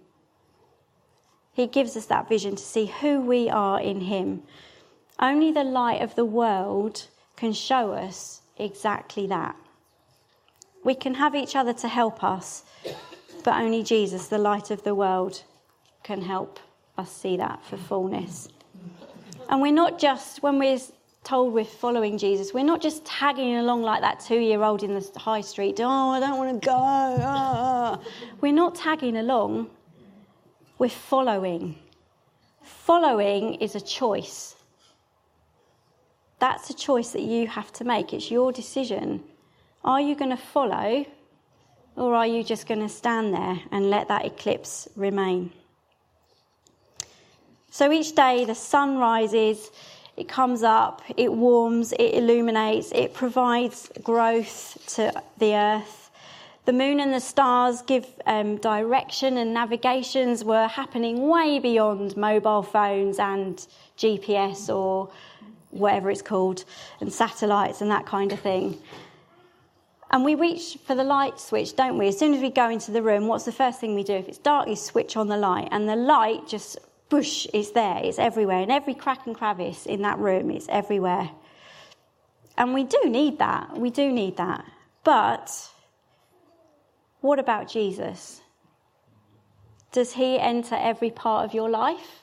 He 1.52 1.66
gives 1.66 1.96
us 1.96 2.06
that 2.06 2.28
vision 2.28 2.56
to 2.56 2.62
see 2.62 2.86
who 2.86 3.20
we 3.20 3.48
are 3.48 3.80
in 3.80 4.00
Him. 4.02 4.42
Only 5.18 5.52
the 5.52 5.64
light 5.64 6.02
of 6.02 6.14
the 6.14 6.24
world 6.24 7.06
can 7.36 7.52
show 7.52 7.92
us 7.92 8.40
exactly 8.58 9.26
that. 9.26 9.56
We 10.84 10.94
can 10.94 11.14
have 11.14 11.34
each 11.34 11.56
other 11.56 11.72
to 11.74 11.88
help 11.88 12.24
us, 12.24 12.64
but 13.44 13.60
only 13.60 13.82
Jesus, 13.82 14.28
the 14.28 14.38
light 14.38 14.70
of 14.70 14.82
the 14.82 14.94
world, 14.94 15.42
can 16.02 16.22
help 16.22 16.58
us 16.96 17.12
see 17.12 17.36
that 17.36 17.62
for 17.64 17.76
fullness. 17.76 18.48
And 19.48 19.60
we're 19.60 19.72
not 19.72 19.98
just, 19.98 20.42
when 20.42 20.58
we're 20.58 20.78
told 21.24 21.52
we're 21.52 21.64
following 21.64 22.16
Jesus, 22.16 22.54
we're 22.54 22.64
not 22.64 22.80
just 22.80 23.04
tagging 23.04 23.56
along 23.56 23.82
like 23.82 24.00
that 24.00 24.20
two 24.20 24.38
year 24.38 24.62
old 24.62 24.82
in 24.82 24.94
the 24.94 25.10
high 25.16 25.40
street, 25.40 25.78
oh, 25.80 26.10
I 26.10 26.20
don't 26.20 26.38
want 26.38 26.62
to 26.62 26.66
go. 26.66 26.72
Ah. 26.74 27.98
We're 28.40 28.52
not 28.52 28.74
tagging 28.74 29.16
along. 29.16 29.68
We're 30.80 30.88
following. 30.88 31.76
Following 32.62 33.56
is 33.56 33.74
a 33.74 33.82
choice. 33.82 34.54
That's 36.38 36.70
a 36.70 36.74
choice 36.74 37.10
that 37.10 37.20
you 37.20 37.46
have 37.48 37.70
to 37.74 37.84
make. 37.84 38.14
It's 38.14 38.30
your 38.30 38.50
decision. 38.50 39.22
Are 39.84 40.00
you 40.00 40.14
going 40.14 40.30
to 40.30 40.38
follow 40.38 41.04
or 41.96 42.14
are 42.14 42.26
you 42.26 42.42
just 42.42 42.66
going 42.66 42.80
to 42.80 42.88
stand 42.88 43.34
there 43.34 43.60
and 43.70 43.90
let 43.90 44.08
that 44.08 44.24
eclipse 44.24 44.88
remain? 44.96 45.52
So 47.70 47.92
each 47.92 48.14
day 48.14 48.46
the 48.46 48.54
sun 48.54 48.96
rises, 48.96 49.70
it 50.16 50.30
comes 50.30 50.62
up, 50.62 51.02
it 51.14 51.30
warms, 51.30 51.92
it 51.92 52.14
illuminates, 52.14 52.90
it 52.92 53.12
provides 53.12 53.90
growth 54.02 54.78
to 54.94 55.12
the 55.36 55.54
earth. 55.56 55.99
The 56.70 56.76
moon 56.76 57.00
and 57.00 57.12
the 57.12 57.18
stars 57.18 57.82
give 57.82 58.06
um, 58.26 58.56
direction, 58.58 59.38
and 59.38 59.52
navigations 59.52 60.44
were 60.44 60.68
happening 60.68 61.26
way 61.26 61.58
beyond 61.58 62.16
mobile 62.16 62.62
phones 62.62 63.18
and 63.18 63.56
GPS 63.98 64.72
or 64.72 65.10
whatever 65.70 66.12
it's 66.12 66.22
called, 66.22 66.64
and 67.00 67.12
satellites 67.12 67.80
and 67.80 67.90
that 67.90 68.06
kind 68.06 68.30
of 68.30 68.38
thing. 68.38 68.80
And 70.12 70.24
we 70.24 70.36
reach 70.36 70.78
for 70.86 70.94
the 70.94 71.02
light 71.02 71.40
switch, 71.40 71.74
don't 71.74 71.98
we? 71.98 72.06
As 72.06 72.16
soon 72.16 72.34
as 72.34 72.40
we 72.40 72.50
go 72.50 72.70
into 72.70 72.92
the 72.92 73.02
room, 73.02 73.26
what's 73.26 73.46
the 73.46 73.50
first 73.50 73.80
thing 73.80 73.96
we 73.96 74.04
do? 74.04 74.14
If 74.14 74.28
it's 74.28 74.38
dark, 74.38 74.68
you 74.68 74.76
switch 74.76 75.16
on 75.16 75.26
the 75.26 75.36
light, 75.36 75.70
and 75.72 75.88
the 75.88 75.96
light 75.96 76.46
just, 76.46 76.78
bush, 77.08 77.48
is 77.52 77.72
there. 77.72 77.98
It's 78.00 78.20
everywhere. 78.20 78.60
In 78.60 78.70
every 78.70 78.94
crack 78.94 79.26
and 79.26 79.34
crevice 79.34 79.86
in 79.86 80.02
that 80.02 80.20
room, 80.20 80.52
it's 80.52 80.68
everywhere. 80.68 81.32
And 82.56 82.74
we 82.74 82.84
do 82.84 83.00
need 83.06 83.40
that. 83.40 83.76
We 83.76 83.90
do 83.90 84.12
need 84.12 84.36
that. 84.36 84.64
But 85.02 85.50
what 87.20 87.38
about 87.38 87.68
Jesus? 87.68 88.40
Does 89.92 90.12
he 90.12 90.38
enter 90.38 90.76
every 90.76 91.10
part 91.10 91.44
of 91.44 91.54
your 91.54 91.68
life? 91.68 92.22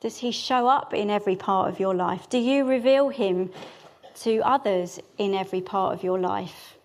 Does 0.00 0.18
he 0.18 0.30
show 0.30 0.68
up 0.68 0.94
in 0.94 1.10
every 1.10 1.36
part 1.36 1.68
of 1.68 1.80
your 1.80 1.94
life? 1.94 2.28
Do 2.28 2.38
you 2.38 2.64
reveal 2.64 3.08
him 3.08 3.50
to 4.20 4.38
others 4.40 5.00
in 5.16 5.34
every 5.34 5.60
part 5.60 5.94
of 5.94 6.02
your 6.02 6.18
life? 6.18 6.76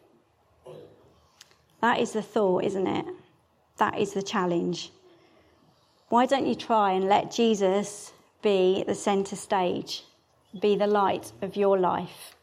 That 1.82 2.00
is 2.00 2.14
the 2.14 2.22
thought, 2.22 2.64
isn't 2.64 2.88
it? 2.88 3.06
That 3.78 4.00
is 4.00 4.14
the 4.14 4.24
challenge. 4.24 4.92
Why 6.10 6.26
don't 6.26 6.48
you 6.48 6.56
try 6.56 6.94
and 6.94 7.10
let 7.10 7.32
Jesus 7.32 8.14
be 8.42 8.84
the 8.88 8.96
centre 8.96 9.36
stage, 9.36 10.04
be 10.60 10.76
the 10.76 10.88
light 10.88 11.32
of 11.42 11.56
your 11.56 11.78
life? 11.80 12.36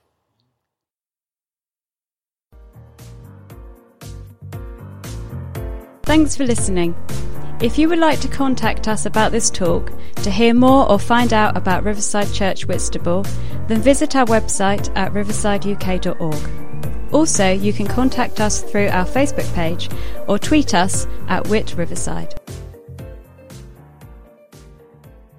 Thanks 6.11 6.35
for 6.35 6.45
listening. 6.45 6.97
If 7.63 7.79
you 7.79 7.89
would 7.89 8.01
like 8.01 8.19
to 8.23 8.27
contact 8.27 8.89
us 8.89 9.07
about 9.07 9.31
this 9.31 9.49
talk, 9.49 9.93
to 10.25 10.31
hear 10.33 10.53
more 10.53 10.91
or 10.91 10.99
find 10.99 11.33
out 11.33 11.57
about 11.57 11.85
Riverside 11.85 12.33
Church 12.33 12.67
Whitstable, 12.67 13.23
then 13.69 13.81
visit 13.81 14.17
our 14.17 14.27
website 14.27 14.91
at 14.97 15.13
riversideuk.org. 15.13 17.15
Also, 17.15 17.53
you 17.53 17.73
can 17.73 17.87
contact 17.87 18.41
us 18.41 18.61
through 18.61 18.89
our 18.89 19.07
Facebook 19.07 19.55
page 19.55 19.89
or 20.27 20.37
tweet 20.37 20.75
us 20.75 21.07
at 21.29 21.47
Whit 21.47 21.77
Riverside. 21.77 22.40